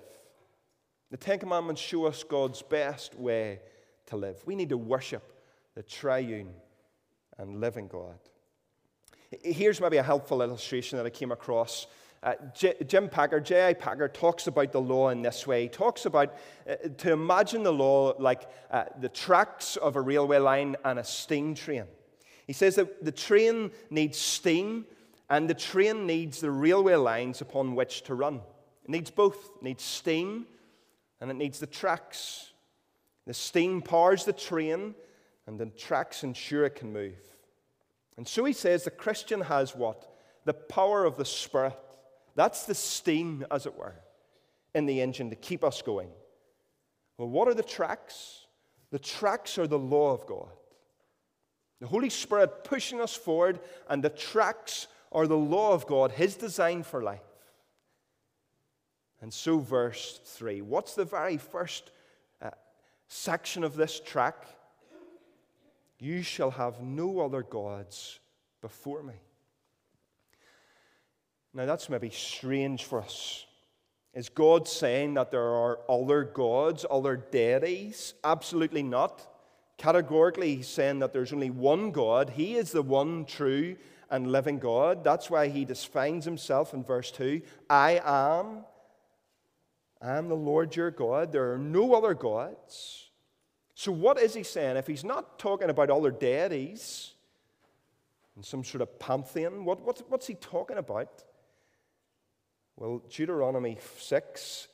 The 1.09 1.17
Ten 1.17 1.39
Commandments 1.39 1.81
show 1.81 2.05
us 2.05 2.23
God's 2.23 2.61
best 2.61 3.15
way 3.15 3.61
to 4.05 4.15
live. 4.15 4.37
We 4.45 4.53
need 4.53 4.69
to 4.69 4.77
worship 4.77 5.23
the 5.73 5.81
triune 5.81 6.53
and 7.39 7.59
living 7.59 7.87
God. 7.87 8.19
Here's 9.43 9.81
maybe 9.81 9.97
a 9.97 10.03
helpful 10.03 10.43
illustration 10.43 10.99
that 10.99 11.07
I 11.07 11.09
came 11.09 11.31
across. 11.31 11.87
Uh, 12.21 12.33
J- 12.53 12.75
Jim 12.85 13.09
Packer, 13.09 13.39
J.I. 13.39 13.73
Packer, 13.73 14.07
talks 14.07 14.45
about 14.45 14.71
the 14.71 14.81
law 14.81 15.09
in 15.09 15.23
this 15.23 15.47
way. 15.47 15.63
He 15.63 15.69
talks 15.69 16.05
about 16.05 16.35
uh, 16.69 16.75
to 16.99 17.11
imagine 17.11 17.63
the 17.63 17.73
law 17.73 18.13
like 18.19 18.47
uh, 18.69 18.83
the 19.01 19.09
tracks 19.09 19.77
of 19.77 19.95
a 19.95 20.01
railway 20.01 20.37
line 20.37 20.75
and 20.85 20.99
a 20.99 21.03
steam 21.03 21.55
train. 21.55 21.85
He 22.47 22.53
says 22.53 22.75
that 22.75 23.03
the 23.03 23.11
train 23.11 23.71
needs 23.89 24.17
steam 24.17 24.85
and 25.29 25.49
the 25.49 25.53
train 25.53 26.07
needs 26.07 26.39
the 26.39 26.49
railway 26.49 26.95
lines 26.95 27.41
upon 27.41 27.75
which 27.75 28.03
to 28.03 28.15
run. 28.15 28.41
It 28.85 28.89
needs 28.89 29.11
both. 29.11 29.37
It 29.57 29.63
needs 29.63 29.83
steam 29.83 30.47
and 31.19 31.29
it 31.29 31.35
needs 31.35 31.59
the 31.59 31.67
tracks. 31.67 32.51
The 33.25 33.33
steam 33.33 33.81
powers 33.81 34.23
the 34.23 34.33
train 34.33 34.95
and 35.45 35.59
the 35.59 35.65
tracks 35.65 36.23
ensure 36.23 36.65
it 36.65 36.75
can 36.75 36.93
move. 36.93 37.19
And 38.15 38.27
so 38.27 38.45
he 38.45 38.53
says 38.53 38.83
the 38.83 38.91
Christian 38.91 39.41
has 39.41 39.75
what? 39.75 40.09
The 40.45 40.53
power 40.53 41.05
of 41.05 41.17
the 41.17 41.25
Spirit. 41.25 41.77
That's 42.35 42.65
the 42.65 42.75
steam, 42.75 43.45
as 43.51 43.65
it 43.65 43.75
were, 43.75 43.95
in 44.73 44.85
the 44.85 45.01
engine 45.01 45.29
to 45.31 45.35
keep 45.35 45.63
us 45.63 45.81
going. 45.81 46.09
Well, 47.17 47.29
what 47.29 47.47
are 47.47 47.53
the 47.53 47.63
tracks? 47.63 48.45
The 48.91 48.99
tracks 48.99 49.57
are 49.57 49.67
the 49.67 49.79
law 49.79 50.13
of 50.13 50.25
God. 50.25 50.49
The 51.79 51.87
Holy 51.87 52.09
Spirit 52.09 52.63
pushing 52.63 53.01
us 53.01 53.15
forward, 53.15 53.59
and 53.89 54.03
the 54.03 54.09
tracks 54.09 54.87
are 55.11 55.27
the 55.27 55.37
law 55.37 55.73
of 55.73 55.85
God, 55.85 56.11
His 56.11 56.35
design 56.35 56.83
for 56.83 57.03
life. 57.03 57.21
And 59.21 59.33
so, 59.33 59.59
verse 59.59 60.19
3 60.23 60.61
what's 60.61 60.95
the 60.95 61.05
very 61.05 61.37
first 61.37 61.91
uh, 62.41 62.51
section 63.07 63.63
of 63.63 63.75
this 63.75 63.99
track? 63.99 64.45
You 65.99 66.21
shall 66.21 66.51
have 66.51 66.81
no 66.81 67.21
other 67.21 67.41
gods 67.41 68.19
before 68.61 69.01
me. 69.01 69.15
Now, 71.53 71.65
that's 71.65 71.89
maybe 71.89 72.11
strange 72.11 72.83
for 72.83 73.01
us. 73.01 73.45
Is 74.13 74.29
God 74.29 74.67
saying 74.67 75.15
that 75.15 75.31
there 75.31 75.41
are 75.47 75.79
other 75.89 76.23
gods, 76.23 76.85
other 76.89 77.15
deities? 77.15 78.13
Absolutely 78.23 78.83
not. 78.83 79.25
Categorically, 79.77 80.55
he's 80.55 80.67
saying 80.67 80.99
that 80.99 81.13
there's 81.13 81.33
only 81.33 81.51
one 81.51 81.91
God. 81.91 82.31
He 82.31 82.55
is 82.55 82.71
the 82.71 82.81
one 82.81 83.25
true 83.25 83.75
and 84.09 84.31
living 84.31 84.57
God. 84.57 85.03
That's 85.03 85.29
why 85.29 85.49
he 85.49 85.65
defines 85.65 86.25
himself 86.25 86.73
in 86.73 86.83
verse 86.83 87.11
2 87.11 87.41
I 87.69 88.01
am. 88.03 88.65
I 90.01 90.17
am 90.17 90.29
the 90.29 90.35
Lord 90.35 90.75
your 90.75 90.91
God. 90.91 91.31
There 91.31 91.53
are 91.53 91.57
no 91.57 91.93
other 91.93 92.13
gods. 92.13 93.09
So, 93.75 93.91
what 93.91 94.19
is 94.19 94.33
he 94.33 94.43
saying? 94.43 94.77
If 94.77 94.87
he's 94.87 95.03
not 95.03 95.37
talking 95.37 95.69
about 95.69 95.89
other 95.89 96.11
deities 96.11 97.13
and 98.35 98.43
some 98.43 98.63
sort 98.63 98.81
of 98.81 98.99
pantheon, 98.99 99.65
what, 99.65 99.81
what, 99.81 100.01
what's 100.09 100.25
he 100.25 100.35
talking 100.35 100.77
about? 100.77 101.23
Well, 102.75 103.03
Deuteronomy 103.09 103.77
6 103.99 104.67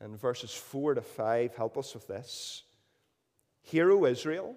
and 0.00 0.18
verses 0.18 0.52
4 0.52 0.94
to 0.94 1.02
5 1.02 1.56
help 1.56 1.76
us 1.78 1.94
with 1.94 2.08
this. 2.08 2.62
Hear, 3.62 3.90
O 3.90 4.04
Israel, 4.04 4.56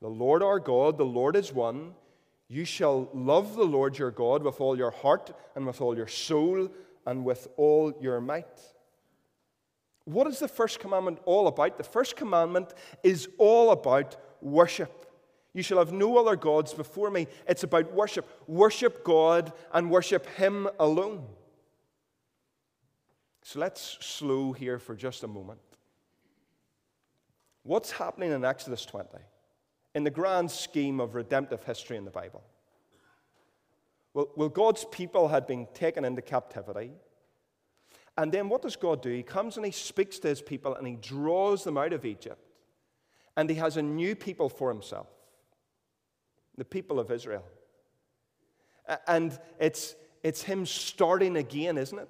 the 0.00 0.08
Lord 0.08 0.42
our 0.42 0.58
God, 0.58 0.98
the 0.98 1.04
Lord 1.04 1.36
is 1.36 1.52
one. 1.52 1.94
You 2.48 2.64
shall 2.64 3.08
love 3.14 3.56
the 3.56 3.64
Lord 3.64 3.96
your 3.96 4.10
God 4.10 4.42
with 4.42 4.60
all 4.60 4.76
your 4.76 4.90
heart 4.90 5.34
and 5.54 5.66
with 5.66 5.80
all 5.80 5.96
your 5.96 6.08
soul 6.08 6.68
and 7.06 7.24
with 7.24 7.48
all 7.56 7.92
your 8.00 8.20
might. 8.20 8.60
What 10.04 10.26
is 10.26 10.38
the 10.38 10.48
first 10.48 10.80
commandment 10.80 11.20
all 11.24 11.46
about? 11.46 11.78
The 11.78 11.84
first 11.84 12.16
commandment 12.16 12.74
is 13.02 13.28
all 13.38 13.70
about 13.70 14.16
worship. 14.40 15.06
You 15.54 15.62
shall 15.62 15.78
have 15.78 15.92
no 15.92 16.18
other 16.18 16.36
gods 16.36 16.72
before 16.74 17.10
me. 17.10 17.28
It's 17.46 17.62
about 17.62 17.92
worship. 17.92 18.26
Worship 18.48 19.04
God 19.04 19.52
and 19.72 19.90
worship 19.90 20.26
Him 20.30 20.68
alone. 20.80 21.26
So 23.42 23.60
let's 23.60 23.98
slow 24.00 24.52
here 24.52 24.78
for 24.78 24.94
just 24.94 25.24
a 25.24 25.28
moment. 25.28 25.60
What's 27.64 27.92
happening 27.92 28.32
in 28.32 28.44
Exodus 28.44 28.84
20 28.84 29.08
in 29.94 30.04
the 30.04 30.10
grand 30.10 30.50
scheme 30.50 31.00
of 31.00 31.14
redemptive 31.14 31.62
history 31.64 31.96
in 31.96 32.04
the 32.04 32.10
Bible? 32.10 32.42
Well, 34.14 34.28
well, 34.36 34.48
God's 34.48 34.84
people 34.84 35.28
had 35.28 35.46
been 35.46 35.66
taken 35.74 36.04
into 36.04 36.22
captivity. 36.22 36.92
And 38.18 38.30
then 38.30 38.48
what 38.48 38.62
does 38.62 38.76
God 38.76 39.00
do? 39.00 39.10
He 39.10 39.22
comes 39.22 39.56
and 39.56 39.64
he 39.64 39.72
speaks 39.72 40.18
to 40.20 40.28
his 40.28 40.42
people 40.42 40.74
and 40.74 40.86
he 40.86 40.96
draws 40.96 41.64
them 41.64 41.78
out 41.78 41.92
of 41.92 42.04
Egypt. 42.04 42.42
And 43.36 43.48
he 43.48 43.56
has 43.56 43.76
a 43.76 43.82
new 43.82 44.14
people 44.14 44.48
for 44.48 44.68
himself 44.68 45.08
the 46.58 46.64
people 46.64 47.00
of 47.00 47.10
Israel. 47.10 47.44
And 49.06 49.38
it's, 49.58 49.94
it's 50.22 50.42
him 50.42 50.66
starting 50.66 51.36
again, 51.36 51.78
isn't 51.78 51.98
it? 51.98 52.08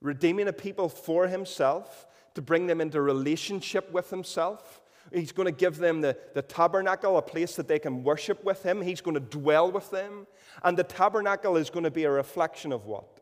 Redeeming 0.00 0.46
a 0.48 0.52
people 0.52 0.88
for 0.88 1.26
himself 1.26 2.06
to 2.34 2.42
bring 2.42 2.66
them 2.66 2.80
into 2.80 3.00
relationship 3.00 3.90
with 3.92 4.10
himself. 4.10 4.80
He's 5.12 5.32
going 5.32 5.46
to 5.46 5.52
give 5.52 5.76
them 5.76 6.00
the, 6.00 6.16
the 6.34 6.42
tabernacle, 6.42 7.18
a 7.18 7.22
place 7.22 7.56
that 7.56 7.68
they 7.68 7.78
can 7.78 8.04
worship 8.04 8.44
with 8.44 8.62
him. 8.62 8.80
He's 8.80 9.00
going 9.00 9.14
to 9.14 9.20
dwell 9.20 9.70
with 9.70 9.90
them. 9.90 10.26
And 10.62 10.76
the 10.76 10.84
tabernacle 10.84 11.56
is 11.56 11.70
going 11.70 11.84
to 11.84 11.90
be 11.90 12.04
a 12.04 12.10
reflection 12.10 12.72
of 12.72 12.86
what? 12.86 13.20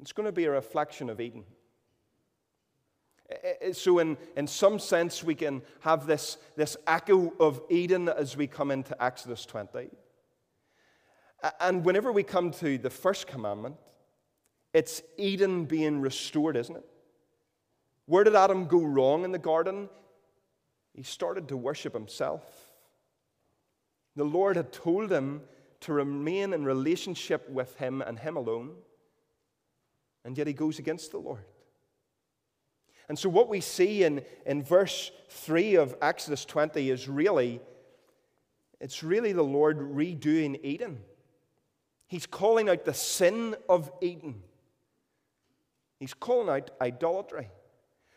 It's 0.00 0.12
going 0.12 0.26
to 0.26 0.32
be 0.32 0.44
a 0.44 0.50
reflection 0.50 1.10
of 1.10 1.20
Eden. 1.20 1.44
So, 3.72 3.98
in, 3.98 4.16
in 4.36 4.46
some 4.46 4.78
sense, 4.78 5.24
we 5.24 5.34
can 5.34 5.62
have 5.80 6.06
this, 6.06 6.38
this 6.54 6.76
echo 6.86 7.32
of 7.40 7.60
Eden 7.68 8.08
as 8.08 8.36
we 8.36 8.46
come 8.46 8.70
into 8.70 9.02
Exodus 9.02 9.44
20. 9.46 9.90
And 11.60 11.84
whenever 11.84 12.12
we 12.12 12.22
come 12.22 12.52
to 12.52 12.78
the 12.78 12.90
first 12.90 13.26
commandment, 13.26 13.76
it's 14.72 15.02
Eden 15.16 15.64
being 15.64 16.00
restored, 16.00 16.56
isn't 16.56 16.76
it? 16.76 16.84
Where 18.06 18.24
did 18.24 18.34
Adam 18.34 18.66
go 18.66 18.82
wrong 18.82 19.24
in 19.24 19.32
the 19.32 19.38
garden? 19.38 19.88
He 20.94 21.02
started 21.02 21.48
to 21.48 21.56
worship 21.56 21.92
himself. 21.92 22.42
The 24.14 24.24
Lord 24.24 24.56
had 24.56 24.72
told 24.72 25.10
him 25.10 25.42
to 25.80 25.92
remain 25.92 26.52
in 26.52 26.64
relationship 26.64 27.48
with 27.50 27.76
him 27.76 28.00
and 28.00 28.18
him 28.18 28.36
alone, 28.36 28.76
and 30.24 30.38
yet 30.38 30.46
he 30.46 30.52
goes 30.52 30.78
against 30.78 31.10
the 31.10 31.18
Lord. 31.18 31.44
And 33.08 33.18
so, 33.18 33.28
what 33.28 33.48
we 33.48 33.60
see 33.60 34.02
in, 34.02 34.22
in 34.46 34.62
verse 34.62 35.12
3 35.28 35.76
of 35.76 35.94
Exodus 36.02 36.44
20 36.44 36.90
is 36.90 37.08
really, 37.08 37.60
it's 38.80 39.02
really 39.02 39.32
the 39.32 39.44
Lord 39.44 39.78
redoing 39.78 40.58
Eden. 40.64 41.00
He's 42.08 42.26
calling 42.26 42.68
out 42.68 42.84
the 42.84 42.94
sin 42.94 43.54
of 43.68 43.92
Eden. 44.00 44.42
He's 46.00 46.14
calling 46.14 46.48
out 46.48 46.70
idolatry. 46.80 47.48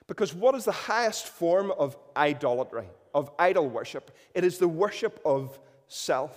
Because 0.10 0.34
what 0.34 0.56
is 0.56 0.66
the 0.66 0.72
highest 0.72 1.28
form 1.28 1.70
of 1.70 1.96
idolatry, 2.18 2.88
of 3.14 3.30
idol 3.38 3.70
worship? 3.70 4.10
It 4.34 4.44
is 4.44 4.58
the 4.58 4.68
worship 4.68 5.22
of 5.24 5.58
self. 5.88 6.36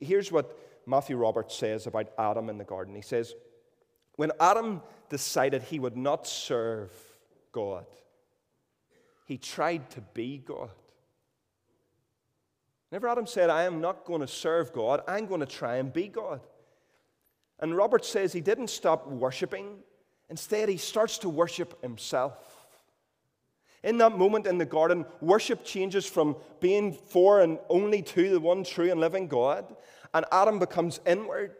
Here's 0.00 0.32
what 0.32 0.58
Matthew 0.84 1.16
Roberts 1.16 1.56
says 1.56 1.86
about 1.86 2.08
Adam 2.18 2.50
in 2.50 2.58
the 2.58 2.64
garden. 2.64 2.96
He 2.96 3.02
says, 3.02 3.34
When 4.16 4.32
Adam 4.40 4.82
decided 5.10 5.62
he 5.62 5.78
would 5.78 5.96
not 5.96 6.26
serve 6.26 6.90
God, 7.52 7.86
he 9.24 9.38
tried 9.38 9.90
to 9.90 10.00
be 10.00 10.38
God. 10.38 10.70
Whenever 12.88 13.06
Adam 13.06 13.28
said, 13.28 13.48
I 13.48 13.62
am 13.62 13.80
not 13.80 14.04
going 14.04 14.22
to 14.22 14.26
serve 14.26 14.72
God, 14.72 15.02
I'm 15.06 15.26
going 15.26 15.40
to 15.40 15.46
try 15.46 15.76
and 15.76 15.92
be 15.92 16.08
God. 16.08 16.40
And 17.60 17.76
Roberts 17.76 18.08
says 18.08 18.32
he 18.32 18.40
didn't 18.40 18.70
stop 18.70 19.06
worshiping, 19.06 19.84
instead, 20.32 20.70
he 20.70 20.78
starts 20.78 21.18
to 21.18 21.28
worship 21.28 21.80
himself. 21.82 22.66
In 23.84 23.98
that 23.98 24.16
moment 24.16 24.46
in 24.46 24.56
the 24.56 24.64
garden, 24.64 25.04
worship 25.20 25.62
changes 25.62 26.06
from 26.06 26.36
being 26.58 26.94
for 26.94 27.42
and 27.42 27.58
only 27.68 28.00
to 28.00 28.30
the 28.30 28.40
one 28.40 28.64
true 28.64 28.90
and 28.90 28.98
living 28.98 29.28
God, 29.28 29.76
and 30.14 30.24
Adam 30.32 30.58
becomes 30.58 31.00
inward 31.06 31.54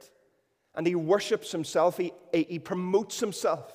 and 0.74 0.86
he 0.86 0.94
worships 0.94 1.52
himself, 1.52 1.98
he, 1.98 2.14
he 2.32 2.58
promotes 2.58 3.20
himself, 3.20 3.74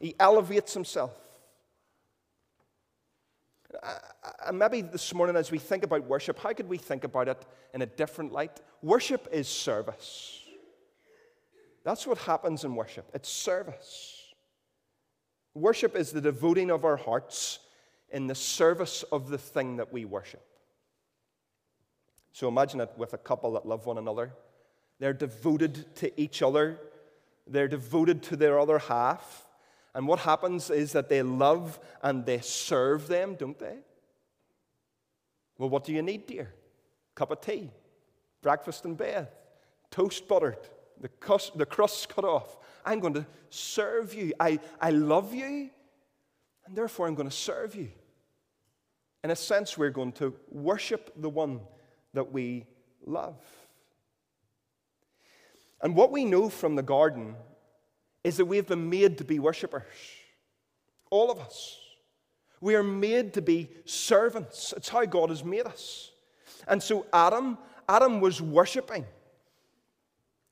he 0.00 0.16
elevates 0.18 0.74
himself. 0.74 1.12
And 4.44 4.58
maybe 4.58 4.80
this 4.80 5.14
morning, 5.14 5.36
as 5.36 5.52
we 5.52 5.58
think 5.58 5.84
about 5.84 6.04
worship, 6.08 6.36
how 6.40 6.52
could 6.52 6.68
we 6.68 6.78
think 6.78 7.04
about 7.04 7.28
it 7.28 7.46
in 7.72 7.82
a 7.82 7.86
different 7.86 8.32
light? 8.32 8.60
Worship 8.82 9.28
is 9.30 9.46
service. 9.46 10.39
That's 11.84 12.06
what 12.06 12.18
happens 12.18 12.64
in 12.64 12.74
worship 12.74 13.08
it's 13.14 13.28
service. 13.28 14.16
Worship 15.54 15.96
is 15.96 16.12
the 16.12 16.20
devoting 16.20 16.70
of 16.70 16.84
our 16.84 16.96
hearts 16.96 17.58
in 18.10 18.26
the 18.26 18.34
service 18.34 19.02
of 19.10 19.28
the 19.28 19.38
thing 19.38 19.76
that 19.76 19.92
we 19.92 20.04
worship. 20.04 20.44
So 22.32 22.48
imagine 22.48 22.80
it 22.80 22.92
with 22.96 23.14
a 23.14 23.18
couple 23.18 23.52
that 23.52 23.66
love 23.66 23.86
one 23.86 23.98
another. 23.98 24.32
They're 25.00 25.12
devoted 25.12 25.96
to 25.96 26.20
each 26.20 26.42
other, 26.42 26.78
they're 27.46 27.68
devoted 27.68 28.22
to 28.24 28.36
their 28.36 28.58
other 28.58 28.78
half. 28.78 29.46
And 29.92 30.06
what 30.06 30.20
happens 30.20 30.70
is 30.70 30.92
that 30.92 31.08
they 31.08 31.22
love 31.22 31.80
and 32.00 32.24
they 32.24 32.40
serve 32.40 33.08
them, 33.08 33.34
don't 33.34 33.58
they? 33.58 33.78
Well, 35.58 35.68
what 35.68 35.84
do 35.84 35.92
you 35.92 36.00
need, 36.00 36.26
dear? 36.26 36.54
Cup 37.16 37.32
of 37.32 37.40
tea, 37.40 37.70
breakfast 38.40 38.84
in 38.84 38.94
bed, 38.94 39.28
toast 39.90 40.28
buttered, 40.28 40.58
the, 41.00 41.08
crust, 41.08 41.56
the 41.56 41.66
crust 41.66 42.08
cut 42.08 42.24
off. 42.24 42.56
I'm 42.84 43.00
going 43.00 43.14
to 43.14 43.26
serve 43.48 44.14
you. 44.14 44.32
I, 44.38 44.60
I 44.80 44.90
love 44.90 45.34
you, 45.34 45.70
and 46.66 46.76
therefore 46.76 47.06
I'm 47.06 47.14
going 47.14 47.28
to 47.28 47.34
serve 47.34 47.74
you. 47.74 47.88
In 49.22 49.30
a 49.30 49.36
sense, 49.36 49.76
we're 49.76 49.90
going 49.90 50.12
to 50.12 50.34
worship 50.50 51.12
the 51.16 51.28
one 51.28 51.60
that 52.14 52.32
we 52.32 52.66
love. 53.04 53.36
And 55.82 55.94
what 55.94 56.10
we 56.10 56.24
know 56.24 56.48
from 56.48 56.76
the 56.76 56.82
garden 56.82 57.36
is 58.24 58.36
that 58.36 58.44
we 58.44 58.56
have 58.56 58.66
been 58.66 58.90
made 58.90 59.18
to 59.18 59.24
be 59.24 59.38
worshippers. 59.38 59.84
All 61.10 61.30
of 61.30 61.38
us. 61.38 61.78
We 62.60 62.74
are 62.74 62.82
made 62.82 63.32
to 63.34 63.42
be 63.42 63.70
servants. 63.86 64.74
It's 64.76 64.90
how 64.90 65.04
God 65.06 65.30
has 65.30 65.42
made 65.42 65.66
us. 65.66 66.10
And 66.68 66.82
so 66.82 67.06
Adam, 67.12 67.56
Adam 67.88 68.20
was 68.20 68.42
worshiping. 68.42 69.06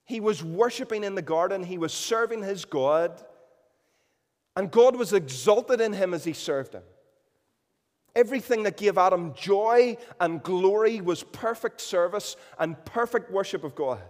He 0.09 0.21
was 0.21 0.42
worshiping 0.42 1.05
in 1.05 1.14
the 1.14 1.23
garden, 1.23 1.62
he 1.62 1.77
was 1.77 1.92
serving 1.92 2.42
his 2.42 2.64
God, 2.64 3.23
and 4.57 4.71
God 4.71 4.97
was 4.97 5.12
exalted 5.12 5.83
in 5.83 5.92
him 5.92 6.14
as 6.14 6.25
he 6.25 6.33
served 6.33 6.73
him. 6.73 6.83
Everything 8.16 8.62
that 8.62 8.79
gave 8.79 8.97
Adam 8.97 9.35
joy 9.35 9.99
and 10.18 10.42
glory 10.42 11.03
was 11.03 11.25
perfect 11.25 11.83
service 11.83 12.37
and 12.59 12.83
perfect 12.87 13.31
worship 13.31 13.64
of 13.64 13.75
God. 13.75 14.01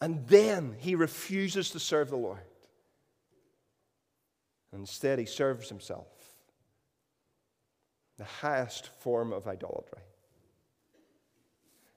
And 0.00 0.26
then 0.26 0.74
he 0.78 0.96
refuses 0.96 1.70
to 1.70 1.78
serve 1.78 2.10
the 2.10 2.16
Lord. 2.16 2.40
Instead, 4.72 5.20
he 5.20 5.26
serves 5.26 5.68
himself. 5.68 6.08
The 8.18 8.24
highest 8.24 8.88
form 9.00 9.32
of 9.32 9.46
idolatry. 9.46 10.02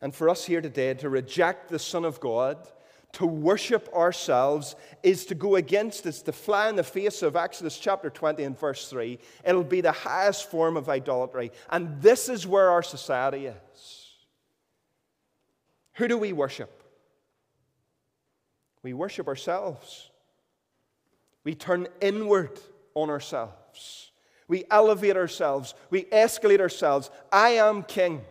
And 0.02 0.14
for 0.14 0.30
us 0.30 0.46
here 0.46 0.62
today, 0.62 0.94
to 0.94 1.10
reject 1.10 1.70
the 1.70 1.80
Son 1.80 2.06
of 2.06 2.20
God, 2.20 2.68
to 3.16 3.26
worship 3.26 3.88
ourselves, 3.94 4.76
is 5.02 5.26
to 5.28 5.36
go 5.36 5.56
against, 5.56 6.06
is 6.06 6.22
to 6.24 6.34
fly 6.34 6.68
in 6.68 6.76
the 6.76 6.84
face 6.84 7.22
of 7.22 7.38
Exodus 7.38 7.78
chapter 7.78 8.10
20 8.10 8.44
and 8.44 8.60
verse 8.60 8.90
3. 8.90 9.18
It'll 9.46 9.64
be 9.64 9.80
the 9.80 9.94
highest 9.94 10.52
form 10.52 10.76
of 10.76 10.90
idolatry. 10.90 11.54
And 11.70 12.02
this 12.02 12.28
is 12.28 12.46
where 12.46 12.70
our 12.70 12.84
society 12.84 13.46
is. 13.46 14.10
Who 15.94 16.10
do 16.10 16.18
we 16.18 16.34
worship? 16.34 16.84
We 18.84 18.94
worship 18.94 19.30
ourselves. 19.30 20.10
We 21.46 21.56
turn 21.56 21.88
inward 22.02 22.60
on 22.96 23.10
ourselves. 23.10 24.12
We 24.50 24.66
elevate 24.70 25.16
ourselves. 25.16 25.74
We 25.90 26.04
escalate 26.04 26.60
ourselves. 26.60 27.10
I 27.32 27.52
am 27.52 27.84
king. 27.84 28.26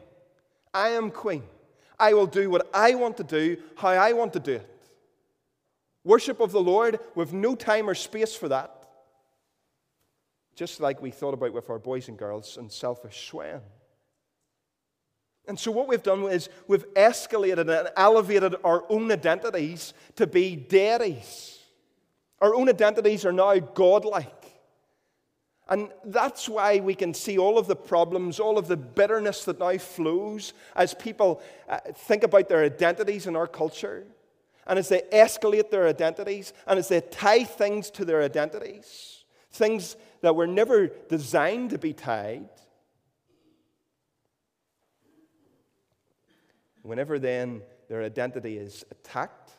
I 0.75 0.91
am 0.91 1.11
queen. 1.11 1.45
I 1.99 2.13
will 2.13 2.27
do 2.27 2.51
what 2.51 2.69
I 2.75 2.97
want 2.97 3.17
to 3.17 3.25
do, 3.25 3.57
how 3.77 3.89
I 3.89 4.13
want 4.13 4.35
to 4.35 4.41
do 4.41 4.53
it. 4.57 4.74
Worship 6.05 6.41
of 6.41 6.53
the 6.53 6.61
Lord 6.61 7.01
with 7.15 7.33
no 7.33 7.55
time 7.55 7.89
or 7.89 7.95
space 7.95 8.35
for 8.35 8.49
that. 8.49 8.71
Just 10.55 10.81
like 10.81 11.03
we 11.03 11.11
thought 11.11 11.35
about 11.35 11.53
with 11.53 11.71
our 11.71 11.79
boys 11.79 12.09
and 12.09 12.19
girls 12.19 12.57
and 12.57 12.71
selfish 12.71 13.27
swaying. 13.27 13.63
And 15.47 15.59
so, 15.59 15.71
what 15.71 15.89
we've 15.89 16.03
done 16.03 16.23
is 16.25 16.49
we've 16.69 16.87
escalated 16.95 17.69
and 17.69 17.91
elevated 17.97 18.55
our 18.65 18.85
own 18.89 19.11
identities 19.11 19.93
to 20.17 20.27
be 20.27 20.57
deities. 20.57 21.59
Our 22.41 22.55
own 22.55 22.69
identities 22.69 23.25
are 23.25 23.33
now 23.33 23.59
godlike. 23.59 24.31
And 25.69 25.91
that's 26.05 26.49
why 26.49 26.81
we 26.81 26.95
can 26.95 27.15
see 27.15 27.39
all 27.39 27.59
of 27.59 27.67
the 27.67 27.77
problems, 27.77 28.39
all 28.39 28.59
of 28.59 28.69
the 28.69 28.77
bitterness 28.77 29.45
that 29.45 29.59
now 29.59 29.79
flows 29.79 30.53
as 30.77 30.93
people 30.93 31.43
uh, 31.69 31.79
think 31.95 32.23
about 32.23 32.51
their 32.51 32.65
identities 32.65 33.27
in 33.27 33.35
our 33.35 33.47
culture, 33.47 34.05
and 34.67 34.79
as 34.79 34.89
they 34.89 35.03
escalate 35.13 35.71
their 35.71 35.87
identities, 35.87 36.53
and 36.67 36.79
as 36.79 36.89
they 36.89 37.01
tie 37.01 37.45
things 37.45 37.91
to 37.91 38.05
their 38.05 38.23
identities, 38.23 39.25
things 39.51 39.97
that 40.23 40.35
were 40.35 40.47
never 40.47 40.87
designed 40.87 41.71
to 41.71 41.79
be 41.79 41.93
tied. 41.93 42.49
Whenever 46.83 47.19
then 47.19 47.63
their 47.89 48.03
identity 48.03 48.59
is 48.59 48.85
attacked, 48.91 49.53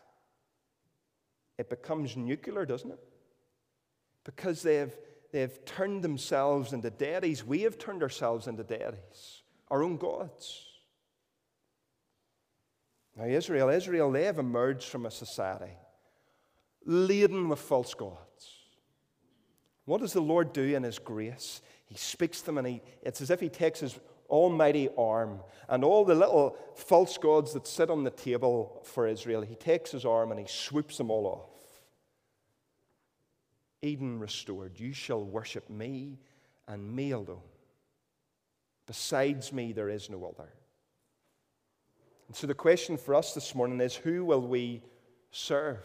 it 1.57 1.69
becomes 1.69 2.17
nuclear, 2.17 2.65
doesn't 2.65 2.91
it? 2.91 2.99
Because 4.23 4.61
they've, 4.61 4.93
they've 5.31 5.63
turned 5.65 6.03
themselves 6.03 6.73
into 6.73 6.89
deities. 6.89 7.43
We 7.43 7.61
have 7.61 7.77
turned 7.77 8.03
ourselves 8.03 8.47
into 8.47 8.63
deities, 8.63 9.43
our 9.69 9.81
own 9.81 9.97
gods. 9.97 10.74
Now, 13.15 13.25
Israel, 13.25 13.69
Israel, 13.69 14.11
they 14.11 14.25
have 14.25 14.39
emerged 14.39 14.89
from 14.89 15.05
a 15.05 15.11
society 15.11 15.77
laden 16.85 17.49
with 17.49 17.59
false 17.59 17.93
gods. 17.93 18.51
What 19.85 20.01
does 20.01 20.13
the 20.13 20.21
Lord 20.21 20.53
do 20.53 20.75
in 20.75 20.83
His 20.83 20.99
grace? 20.99 21.61
He 21.85 21.95
speaks 21.95 22.39
to 22.41 22.47
them, 22.47 22.57
and 22.57 22.67
he, 22.67 22.81
it's 23.01 23.21
as 23.21 23.29
if 23.29 23.39
He 23.39 23.49
takes 23.49 23.79
His 23.79 23.99
almighty 24.29 24.89
arm 24.97 25.39
and 25.69 25.83
all 25.83 26.05
the 26.05 26.15
little 26.15 26.57
false 26.75 27.17
gods 27.17 27.53
that 27.53 27.67
sit 27.67 27.89
on 27.89 28.03
the 28.03 28.11
table 28.11 28.81
for 28.83 29.07
Israel, 29.07 29.41
he 29.41 29.55
takes 29.55 29.91
his 29.91 30.05
arm 30.05 30.31
and 30.31 30.39
he 30.39 30.47
swoops 30.47 30.97
them 30.97 31.11
all 31.11 31.25
off. 31.27 31.81
Eden 33.81 34.19
restored. 34.19 34.79
You 34.79 34.93
shall 34.93 35.23
worship 35.23 35.69
me 35.69 36.19
and 36.67 36.95
me 36.95 37.11
alone. 37.11 37.41
Besides 38.87 39.53
me, 39.53 39.73
there 39.73 39.89
is 39.89 40.09
no 40.09 40.25
other. 40.25 40.49
And 42.27 42.35
so 42.35 42.47
the 42.47 42.53
question 42.53 42.97
for 42.97 43.15
us 43.15 43.33
this 43.33 43.53
morning 43.53 43.79
is 43.81 43.95
who 43.95 44.25
will 44.25 44.41
we 44.41 44.81
serve? 45.31 45.83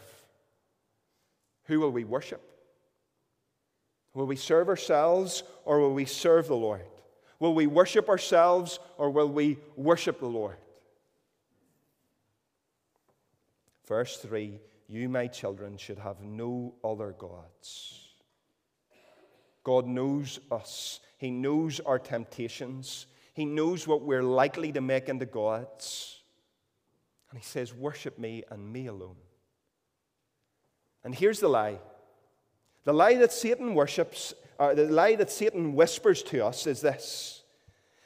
Who 1.65 1.79
will 1.79 1.91
we 1.91 2.03
worship? 2.03 2.41
Will 4.13 4.25
we 4.25 4.35
serve 4.35 4.67
ourselves 4.67 5.43
or 5.65 5.79
will 5.79 5.93
we 5.93 6.05
serve 6.05 6.47
the 6.47 6.55
Lord? 6.55 6.85
Will 7.39 7.53
we 7.53 7.67
worship 7.67 8.09
ourselves 8.09 8.79
or 8.97 9.09
will 9.09 9.29
we 9.29 9.57
worship 9.75 10.19
the 10.19 10.27
Lord? 10.27 10.57
Verse 13.87 14.17
3 14.17 14.59
You, 14.87 15.09
my 15.09 15.27
children, 15.27 15.77
should 15.77 15.99
have 15.99 16.21
no 16.21 16.75
other 16.83 17.13
gods. 17.17 18.09
God 19.63 19.85
knows 19.85 20.39
us, 20.51 20.99
He 21.17 21.29
knows 21.29 21.79
our 21.79 21.99
temptations, 21.99 23.05
He 23.33 23.45
knows 23.45 23.87
what 23.87 24.01
we're 24.01 24.23
likely 24.23 24.71
to 24.71 24.81
make 24.81 25.07
into 25.09 25.25
gods. 25.25 26.20
And 27.31 27.39
He 27.39 27.45
says, 27.45 27.73
Worship 27.73 28.19
me 28.19 28.43
and 28.51 28.71
me 28.71 28.87
alone. 28.87 29.15
And 31.03 31.15
here's 31.15 31.39
the 31.39 31.47
lie 31.47 31.79
the 32.83 32.93
lie 32.93 33.15
that 33.15 33.31
Satan 33.31 33.73
worships, 33.73 34.33
or 34.59 34.75
the 34.75 34.85
lie 34.85 35.15
that 35.15 35.31
Satan 35.31 35.73
whispers 35.73 36.21
to 36.23 36.45
us 36.45 36.67
is 36.67 36.81
this 36.81 37.41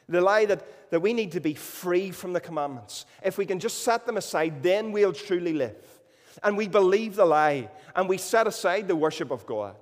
the 0.07 0.21
lie 0.21 0.45
that, 0.45 0.91
that 0.91 0.99
we 0.99 1.13
need 1.13 1.31
to 1.31 1.39
be 1.39 1.55
free 1.55 2.11
from 2.11 2.33
the 2.33 2.39
commandments. 2.39 3.05
If 3.23 3.37
we 3.37 3.45
can 3.45 3.59
just 3.59 3.83
set 3.83 4.05
them 4.05 4.17
aside, 4.17 4.61
then 4.61 4.91
we'll 4.91 5.13
truly 5.13 5.53
live. 5.53 5.75
And 6.43 6.55
we 6.55 6.67
believe 6.67 7.15
the 7.15 7.25
lie 7.25 7.69
and 7.95 8.07
we 8.07 8.17
set 8.17 8.45
aside 8.45 8.87
the 8.87 8.95
worship 8.95 9.31
of 9.31 9.45
God. 9.45 9.75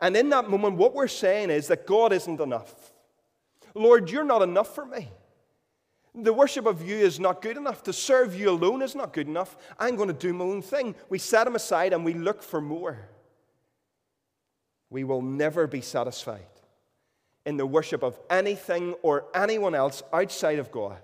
And 0.00 0.16
in 0.16 0.28
that 0.30 0.50
moment, 0.50 0.76
what 0.76 0.94
we're 0.94 1.08
saying 1.08 1.50
is 1.50 1.68
that 1.68 1.86
God 1.86 2.12
isn't 2.12 2.40
enough. 2.40 2.92
Lord, 3.74 4.10
you're 4.10 4.24
not 4.24 4.42
enough 4.42 4.74
for 4.74 4.84
me. 4.84 5.08
The 6.14 6.32
worship 6.32 6.66
of 6.66 6.86
you 6.86 6.96
is 6.96 7.20
not 7.20 7.40
good 7.40 7.56
enough. 7.56 7.82
To 7.84 7.92
serve 7.92 8.34
you 8.34 8.50
alone 8.50 8.82
is 8.82 8.94
not 8.94 9.12
good 9.12 9.28
enough. 9.28 9.56
I'm 9.78 9.96
going 9.96 10.08
to 10.08 10.14
do 10.14 10.32
my 10.32 10.44
own 10.44 10.62
thing. 10.62 10.94
We 11.08 11.18
set 11.18 11.46
him 11.46 11.54
aside 11.54 11.92
and 11.92 12.04
we 12.04 12.14
look 12.14 12.42
for 12.42 12.60
more. 12.60 13.08
We 14.90 15.04
will 15.04 15.22
never 15.22 15.66
be 15.68 15.80
satisfied 15.80 16.46
in 17.46 17.56
the 17.56 17.66
worship 17.66 18.02
of 18.02 18.18
anything 18.28 18.94
or 19.02 19.26
anyone 19.34 19.74
else 19.74 20.02
outside 20.12 20.58
of 20.58 20.72
God. 20.72 20.98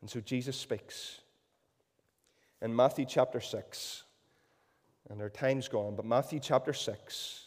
And 0.00 0.08
so 0.08 0.20
Jesus 0.20 0.56
speaks 0.56 1.20
in 2.60 2.74
Matthew 2.74 3.04
chapter 3.04 3.40
6. 3.40 4.04
And 5.10 5.20
our 5.20 5.28
time's 5.28 5.68
gone, 5.68 5.96
but 5.96 6.04
Matthew 6.04 6.40
chapter 6.40 6.72
6. 6.72 7.46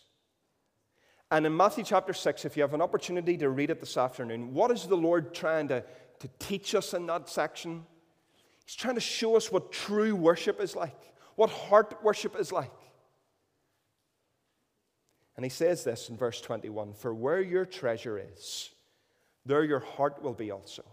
And 1.32 1.46
in 1.46 1.56
Matthew 1.56 1.84
chapter 1.84 2.14
6, 2.14 2.46
if 2.46 2.56
you 2.56 2.62
have 2.62 2.74
an 2.74 2.82
opportunity 2.82 3.38
to 3.38 3.50
read 3.50 3.70
it 3.70 3.80
this 3.80 3.98
afternoon, 3.98 4.54
what 4.54 4.72
is 4.72 4.86
the 4.86 4.96
Lord 4.96 5.34
trying 5.34 5.68
to, 5.70 5.84
to 6.20 6.30
teach 6.40 6.76
us 6.76 6.94
in 6.94 7.08
that 7.08 7.30
section? 7.30 7.84
He's 8.66 8.76
trying 8.76 8.96
to 8.96 9.02
show 9.02 9.36
us 9.36 9.52
what 9.52 9.72
true 9.72 10.16
worship 10.16 10.62
is 10.62 10.76
like, 10.76 11.14
what 11.36 11.50
heart 11.50 11.98
worship 12.04 12.40
is 12.40 12.52
like. 12.52 12.72
And 15.36 15.44
he 15.44 15.50
says 15.50 15.84
this 15.84 16.10
in 16.10 16.18
verse 16.18 16.40
21 16.42 16.94
For 16.94 17.14
where 17.14 17.42
your 17.42 17.66
treasure 17.66 18.18
is, 18.18 18.70
there 19.46 19.64
your 19.64 19.80
heart 19.80 20.22
will 20.22 20.34
be 20.34 20.52
also. 20.52 20.84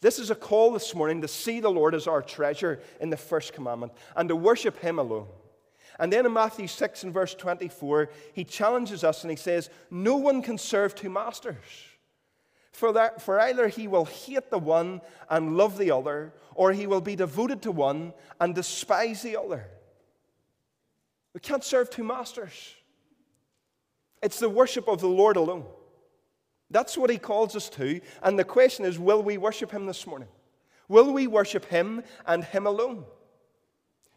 This 0.00 0.18
is 0.18 0.30
a 0.30 0.34
call 0.34 0.72
this 0.72 0.94
morning 0.94 1.20
to 1.20 1.28
see 1.28 1.60
the 1.60 1.70
Lord 1.70 1.94
as 1.94 2.06
our 2.06 2.22
treasure 2.22 2.80
in 3.00 3.10
the 3.10 3.16
first 3.16 3.52
commandment 3.52 3.92
and 4.16 4.28
to 4.28 4.36
worship 4.36 4.78
Him 4.80 4.98
alone. 4.98 5.28
And 5.98 6.12
then 6.12 6.26
in 6.26 6.32
Matthew 6.32 6.66
6 6.66 7.04
and 7.04 7.12
verse 7.12 7.34
24, 7.34 8.10
he 8.32 8.44
challenges 8.44 9.04
us 9.04 9.22
and 9.22 9.30
he 9.30 9.36
says, 9.36 9.70
No 9.90 10.16
one 10.16 10.42
can 10.42 10.58
serve 10.58 10.94
two 10.94 11.10
masters. 11.10 11.56
For, 12.72 12.92
that, 12.92 13.20
for 13.20 13.40
either 13.40 13.68
he 13.68 13.88
will 13.88 14.04
hate 14.04 14.50
the 14.50 14.58
one 14.58 15.00
and 15.28 15.56
love 15.56 15.76
the 15.76 15.90
other, 15.90 16.32
or 16.54 16.72
he 16.72 16.86
will 16.86 17.00
be 17.00 17.16
devoted 17.16 17.62
to 17.62 17.72
one 17.72 18.14
and 18.40 18.54
despise 18.54 19.22
the 19.22 19.36
other. 19.36 19.66
We 21.34 21.40
can't 21.40 21.64
serve 21.64 21.90
two 21.90 22.04
masters. 22.04 22.74
It's 24.22 24.38
the 24.38 24.48
worship 24.48 24.88
of 24.88 25.00
the 25.00 25.08
Lord 25.08 25.36
alone. 25.36 25.64
That's 26.70 26.96
what 26.96 27.10
he 27.10 27.18
calls 27.18 27.56
us 27.56 27.68
to. 27.70 28.00
And 28.22 28.38
the 28.38 28.44
question 28.44 28.84
is 28.84 28.98
will 28.98 29.22
we 29.22 29.38
worship 29.38 29.70
him 29.70 29.86
this 29.86 30.06
morning? 30.06 30.28
Will 30.88 31.12
we 31.12 31.26
worship 31.26 31.64
him 31.66 32.02
and 32.26 32.44
him 32.44 32.66
alone? 32.66 33.04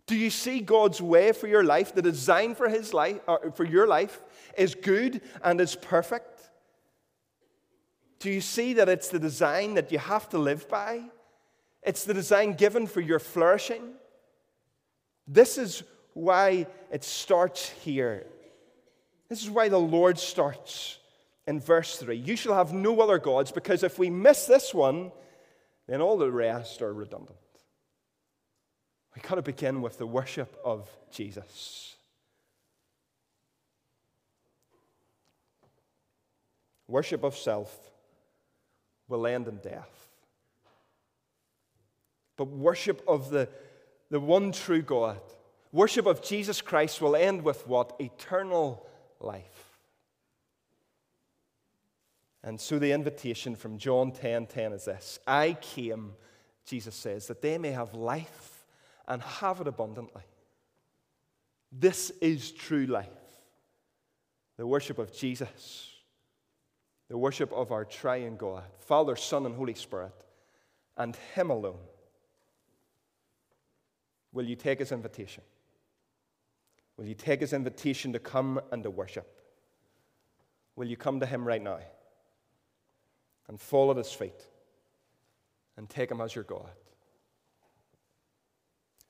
Do 0.06 0.16
you 0.16 0.30
see 0.30 0.60
God's 0.60 1.02
way 1.02 1.32
for 1.32 1.48
your 1.48 1.64
life, 1.64 1.96
the 1.96 2.02
design 2.02 2.56
for 2.56 2.68
his 2.68 2.94
life 2.94 3.20
uh, 3.28 3.38
for 3.56 3.64
your 3.64 3.88
life 3.88 4.22
is 4.58 4.76
good 4.76 5.22
and 5.44 5.62
is 5.62 5.76
perfect? 5.76 6.50
Do 8.20 8.30
you 8.30 8.42
see 8.42 8.74
that 8.74 8.90
it's 8.90 9.10
the 9.10 9.20
design 9.20 9.76
that 9.76 9.92
you 9.92 10.00
have 10.00 10.30
to 10.30 10.38
live 10.38 10.68
by? 10.68 11.04
It's 11.82 12.06
the 12.06 12.14
design 12.14 12.54
given 12.54 12.88
for 12.88 13.02
your 13.02 13.20
flourishing. 13.20 13.94
This 15.28 15.58
is 15.58 15.84
why 16.14 16.68
it 16.92 17.04
starts 17.04 17.70
here. 17.70 18.26
This 19.30 19.42
is 19.42 19.50
why 19.50 19.70
the 19.70 19.80
Lord 19.80 20.20
starts 20.20 21.00
in 21.48 21.60
verse 21.60 21.98
3. 21.98 22.16
You 22.16 22.36
shall 22.36 22.54
have 22.54 22.74
no 22.74 23.00
other 23.02 23.18
gods, 23.18 23.52
because 23.52 23.84
if 23.84 23.98
we 23.98 24.10
miss 24.10 24.46
this 24.46 24.74
one, 24.74 25.12
then 25.88 26.02
all 26.02 26.18
the 26.18 26.32
rest 26.32 26.82
are 26.82 26.94
redundant. 26.94 27.38
We've 29.16 29.24
got 29.24 29.36
to 29.36 29.42
begin 29.42 29.82
with 29.82 29.98
the 29.98 30.08
worship 30.08 30.60
of 30.64 30.90
Jesus. 31.12 31.96
Worship 36.88 37.24
of 37.24 37.36
self 37.36 37.76
will 39.08 39.28
end 39.28 39.48
in 39.48 39.58
death. 39.58 40.08
But 42.36 42.46
worship 42.46 43.04
of 43.08 43.30
the, 43.30 43.48
the 44.10 44.20
one 44.20 44.52
true 44.52 44.82
God, 44.82 45.20
worship 45.72 46.06
of 46.06 46.24
Jesus 46.24 46.62
Christ 46.62 47.02
will 47.02 47.16
end 47.16 47.44
with 47.44 47.68
what? 47.68 47.96
Eternal 48.00 48.86
life. 49.20 49.70
And 52.44 52.60
so 52.60 52.78
the 52.78 52.92
invitation 52.92 53.56
from 53.56 53.78
John 53.78 54.12
10 54.12 54.48
10 54.48 54.74
is 54.74 54.86
this 54.86 55.20
I 55.26 55.56
came, 55.62 56.14
Jesus 56.66 56.96
says, 56.96 57.28
that 57.28 57.42
they 57.42 57.58
may 57.58 57.72
have 57.72 57.94
life 57.94 58.53
and 59.08 59.22
have 59.22 59.62
it 59.62 59.68
abundantly. 59.68 60.24
This 61.72 62.12
is 62.22 62.52
true 62.52 62.86
life. 62.86 63.08
The 64.58 64.68
worship 64.68 65.00
of 65.00 65.12
Jesus, 65.12 65.92
the 67.10 67.18
worship 67.18 67.52
of 67.52 67.72
our 67.72 67.86
triune 67.86 68.38
God, 68.38 68.64
Father, 68.80 69.16
Son, 69.16 69.46
and 69.46 69.56
Holy 69.56 69.74
Spirit, 69.74 70.14
and 70.96 71.16
Him 71.34 71.50
alone. 71.50 71.80
Will 74.32 74.46
you 74.46 74.56
take 74.56 74.80
His 74.80 74.92
invitation? 74.92 75.44
Will 76.98 77.06
you 77.06 77.16
take 77.16 77.42
His 77.42 77.54
invitation 77.54 78.14
to 78.14 78.20
come 78.20 78.62
and 78.72 78.84
to 78.84 78.92
worship? 78.92 79.28
Will 80.76 80.88
you 80.88 80.98
come 80.98 81.20
to 81.20 81.26
Him 81.26 81.46
right 81.46 81.62
now 81.62 81.80
and 83.48 83.60
fall 83.60 83.90
at 83.92 83.98
His 83.98 84.12
feet 84.12 84.48
and 85.78 85.90
take 85.90 86.12
Him 86.12 86.22
as 86.22 86.36
your 86.36 86.44
God? 86.44 86.70